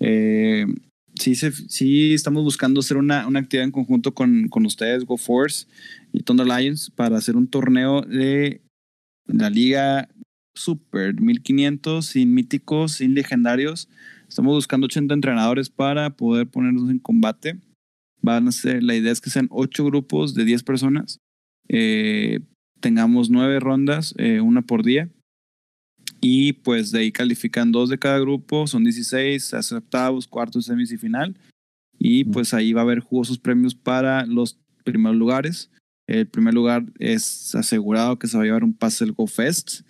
[0.00, 0.66] Eh,
[1.14, 5.66] sí, sí, estamos buscando hacer una, una actividad en conjunto con, con, ustedes, GoForce
[6.12, 8.60] y Thunder Lions, para hacer un torneo de
[9.26, 10.08] la Liga
[10.54, 13.88] Super 1500, sin míticos, sin legendarios.
[14.28, 17.56] Estamos buscando 80 entrenadores para poder ponernos en combate.
[18.26, 21.20] Van a ser, la idea es que sean 8 grupos de 10 personas.
[21.68, 22.40] Eh,
[22.80, 25.08] tengamos nueve rondas, eh, una por día.
[26.20, 30.96] Y pues de ahí califican dos de cada grupo, son 16, octavos, cuartos, semis y
[30.96, 31.38] final.
[32.00, 35.70] Y pues ahí va a haber jugosos premios para los primeros lugares.
[36.08, 39.82] El primer lugar es asegurado que se va a llevar un pase del GoFest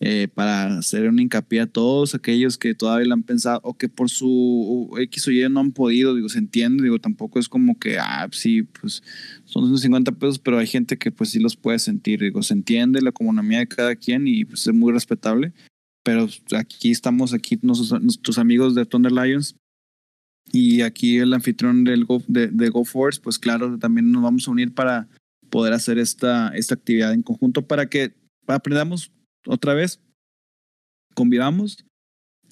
[0.00, 3.88] eh, para hacer un hincapié a todos aquellos que todavía lo han pensado o que
[3.88, 7.78] por su X o Y no han podido, digo, se entiende, digo, tampoco es como
[7.78, 9.02] que, ah, sí, pues
[9.44, 12.54] son unos 50 pesos, pero hay gente que pues sí los puede sentir, digo, se
[12.54, 15.52] entiende la economía de cada quien y pues es muy respetable,
[16.02, 19.54] pero aquí estamos, aquí nuestros, amigos de Thunder Lions
[20.52, 24.50] y aquí el anfitrión del Go, de, de GoForce, pues claro, también nos vamos a
[24.50, 25.08] unir para
[25.50, 28.12] poder hacer esta, esta actividad en conjunto para que
[28.48, 29.12] aprendamos
[29.46, 30.00] otra vez,
[31.14, 31.84] convivamos,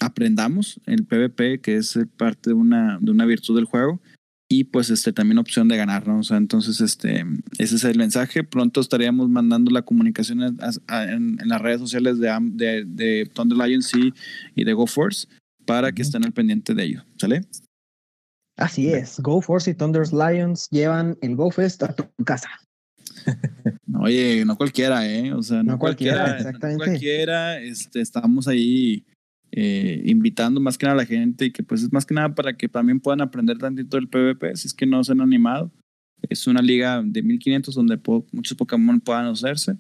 [0.01, 4.01] aprendamos el PvP, que es parte de una, de una virtud del juego,
[4.49, 6.19] y pues este también opción de ganar, ¿no?
[6.19, 7.25] O sea, entonces este,
[7.59, 8.45] ese es el mensaje.
[8.45, 14.13] Pronto estaríamos mandando la comunicación en, las redes sociales de, de, de Thunder Lions y,
[14.55, 15.27] y de GoForce
[15.65, 17.47] para que estén al pendiente de ello, ¿sale?
[18.59, 22.51] Así es, GoForce y Thunder Lions llevan el GoFest a tu casa.
[24.01, 25.33] Oye, no cualquiera, ¿eh?
[25.33, 26.85] O sea, no, cualquiera, exactamente.
[26.85, 29.05] cualquiera, este, estamos ahí
[29.53, 32.35] eh, invitando más que nada a la gente y que pues es más que nada
[32.35, 35.71] para que también puedan aprender tantito del PvP, si es que no se han animado.
[36.29, 38.01] Es una liga de 1500 donde
[38.33, 39.77] muchos Pokémon puedan hacerse.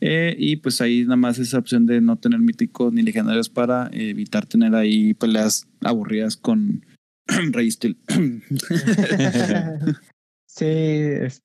[0.00, 3.88] Eh, y pues ahí nada más esa opción de no tener míticos ni legendarios para
[3.92, 6.84] evitar tener ahí peleas aburridas con
[7.52, 7.96] Rey Steel.
[10.56, 11.42] Sí, es,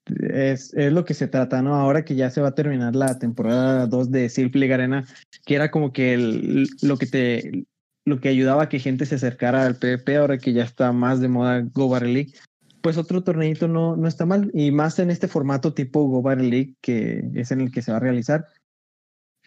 [0.73, 1.75] es, lo que se trata, ¿no?
[1.75, 5.05] Ahora que ya se va a terminar la temporada 2 de Silk League Arena,
[5.45, 7.65] que era como que el, lo que te
[8.05, 11.19] lo que ayudaba a que gente se acercara al PvP, ahora que ya está más
[11.19, 12.33] de moda Go Battle League,
[12.81, 14.49] pues otro torneito no, no está mal.
[14.53, 17.91] Y más en este formato tipo Go Battle League, que es en el que se
[17.91, 18.47] va a realizar,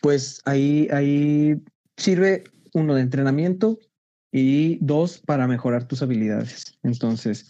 [0.02, 1.56] pues ahí, ahí
[1.96, 3.78] sirve uno de entrenamiento
[4.30, 6.78] y dos para mejorar tus habilidades.
[6.82, 7.48] Entonces,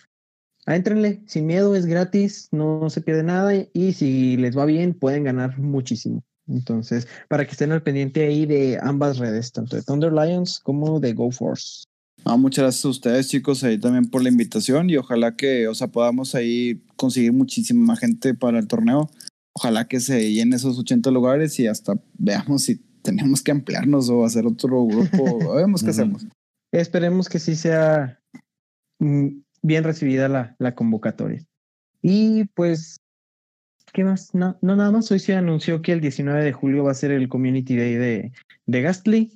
[0.67, 5.25] Entrenle, sin miedo, es gratis, no se pierde nada y si les va bien pueden
[5.25, 6.23] ganar muchísimo.
[6.49, 11.01] Entonces, para que estén al pendiente ahí de ambas redes, tanto de Thunder Lions como
[11.01, 11.85] de GoForce.
[12.25, 15.75] Ah, muchas gracias a ustedes, chicos, ahí también por la invitación y ojalá que, o
[15.75, 19.11] sea, podamos ahí conseguir muchísima más gente para el torneo.
[19.53, 24.25] Ojalá que se llenen esos 80 lugares y hasta veamos si tenemos que ampliarnos o
[24.25, 25.55] hacer otro grupo.
[25.55, 26.27] Vemos qué hacemos.
[26.73, 28.19] Esperemos que sí sea
[28.99, 31.43] mm, bien recibida la, la convocatoria.
[32.03, 33.01] Y pues,
[33.93, 34.35] ¿qué más?
[34.35, 35.11] No, no, nada más.
[35.11, 38.33] Hoy se anunció que el 19 de julio va a ser el Community Day de,
[38.67, 39.33] de Gastly.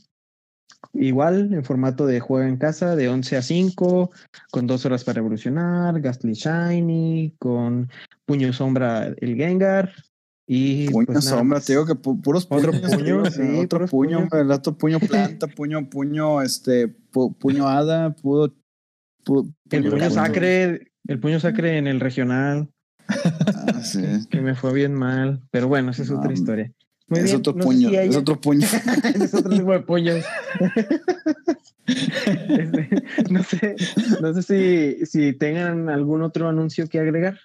[0.93, 4.11] Igual, en formato de juego en casa, de 11 a 5,
[4.51, 7.91] con dos horas para evolucionar, Gastly Shiny, con
[8.27, 9.93] Puño Sombra el Gengar.
[10.51, 14.79] Y puño pues sombra, te digo que puros otro puño, sí, otro puño, el otro
[14.79, 18.55] puño planta, puño, puño, este, puño hada, pudo
[19.71, 22.69] el puño sacre, el puño sacre en el regional.
[23.09, 23.83] Ah,
[24.31, 25.41] que me fue bien mal.
[25.51, 26.73] Pero bueno, esa es otra historia.
[27.11, 28.67] es, otro puño, es otro puño,
[29.15, 30.25] es otro tipo de puños.
[31.89, 33.77] Este, no sé,
[34.21, 37.39] no sé si, si tengan algún otro anuncio que agregar.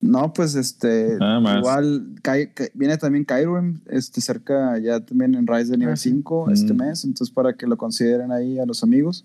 [0.00, 1.16] No, pues este,
[1.56, 2.14] igual
[2.74, 6.76] viene también Kyron, este, cerca ya también en Rise de nivel 5 ah, este mm.
[6.76, 9.24] mes, entonces para que lo consideren ahí a los amigos.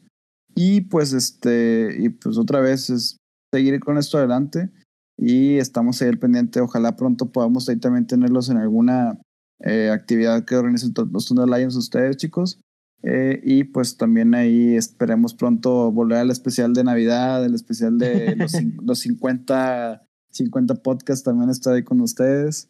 [0.55, 3.17] Y pues este, y pues otra vez es
[3.53, 4.69] seguir con esto adelante
[5.17, 6.61] y estamos ahí al pendiente.
[6.61, 9.19] Ojalá pronto podamos ahí también tenerlos en alguna
[9.61, 12.59] eh, actividad que organicen los Thunder Lions ustedes, chicos.
[13.01, 18.35] Eh, y pues también ahí esperemos pronto volver al especial de Navidad, el especial de
[18.35, 18.51] los,
[18.83, 22.69] los 50, 50 podcasts también está ahí con ustedes.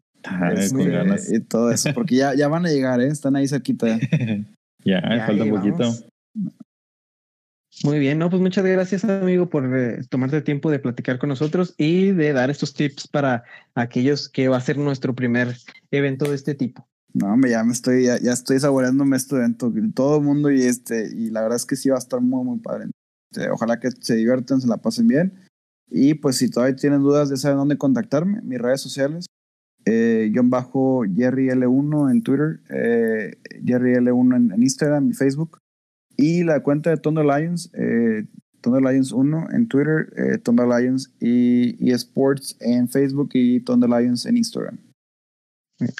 [0.55, 3.07] Este, y todo eso, porque ya, ya van a llegar, ¿eh?
[3.07, 3.87] están ahí cerquita.
[4.83, 5.83] ya, falta un poquito.
[7.83, 11.75] Muy bien, no, pues muchas gracias amigo por eh, tomarte tiempo de platicar con nosotros
[11.77, 13.43] y de dar estos tips para
[13.73, 15.55] aquellos que va a ser nuestro primer
[15.91, 16.87] evento de este tipo.
[17.13, 21.09] No, me ya me estoy, ya, estoy saboreándome este evento, todo el mundo y este,
[21.15, 22.89] y la verdad es que sí va a estar muy, muy padre.
[23.31, 25.39] Este, ojalá que se diviertan, se la pasen bien.
[25.89, 29.25] Y pues si todavía tienen dudas, ya saben dónde contactarme, mis redes sociales,
[29.85, 35.59] eh, bajo Jerry L1 en Twitter, eh, Jerry L1 en, en, Instagram y Facebook.
[36.21, 38.25] Y la cuenta de Thunder Lions, eh,
[38.59, 43.89] Thunder Lions 1 en Twitter, eh, Thunder Lions y, y, Sports en Facebook y Thunder
[43.89, 44.77] Lions en Instagram.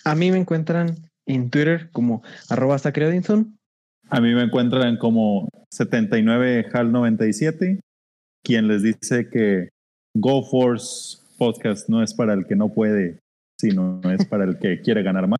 [0.04, 2.76] A mí me encuentran en Twitter como arroba
[4.10, 7.80] A mí me encuentran como 79HAL97,
[8.44, 9.70] quien les dice que
[10.18, 13.20] Go Force Podcast no es para el que no puede,
[13.58, 15.40] sino es para el que quiere ganar más.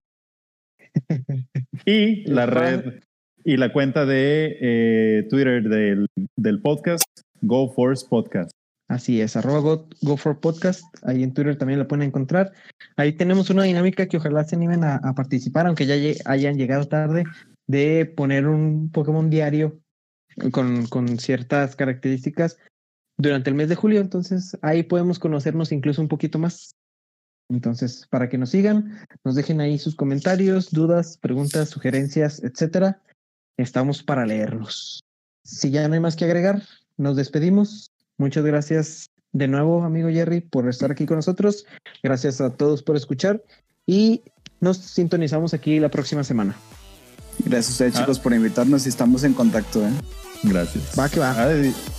[1.86, 3.02] Y la red
[3.44, 7.04] y la cuenta de eh, Twitter del, del, podcast,
[7.42, 8.52] Go Force Podcast.
[8.90, 10.84] Así es, arroba go, for podcast.
[11.04, 12.52] Ahí en Twitter también la pueden encontrar.
[12.98, 15.96] Ahí tenemos una dinámica que ojalá se animen a, participar, aunque ya
[16.26, 17.24] hayan llegado tarde,
[17.68, 19.80] de poner un Pokémon diario
[20.52, 22.58] con, con ciertas características
[23.16, 24.02] durante el mes de julio.
[24.02, 26.72] Entonces ahí podemos conocernos incluso un poquito más.
[27.52, 33.02] Entonces, para que nos sigan, nos dejen ahí sus comentarios, dudas, preguntas, sugerencias, etcétera.
[33.60, 35.04] Estamos para leerlos.
[35.44, 36.64] Si ya no hay más que agregar,
[36.96, 37.92] nos despedimos.
[38.18, 41.66] Muchas gracias de nuevo, amigo Jerry, por estar aquí con nosotros.
[42.02, 43.44] Gracias a todos por escuchar
[43.86, 44.24] y
[44.62, 46.56] nos sintonizamos aquí la próxima semana.
[47.40, 49.86] Gracias a ustedes, chicos, por invitarnos y estamos en contacto.
[49.86, 49.92] ¿eh?
[50.44, 50.98] Gracias.
[50.98, 51.32] Va que va.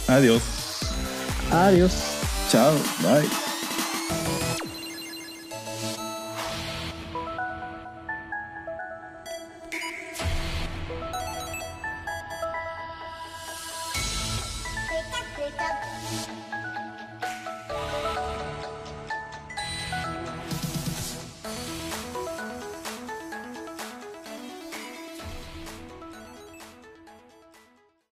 [0.09, 0.43] Adiós.
[1.51, 1.93] Adiós.
[2.51, 2.73] Chao.
[3.03, 3.50] Bye.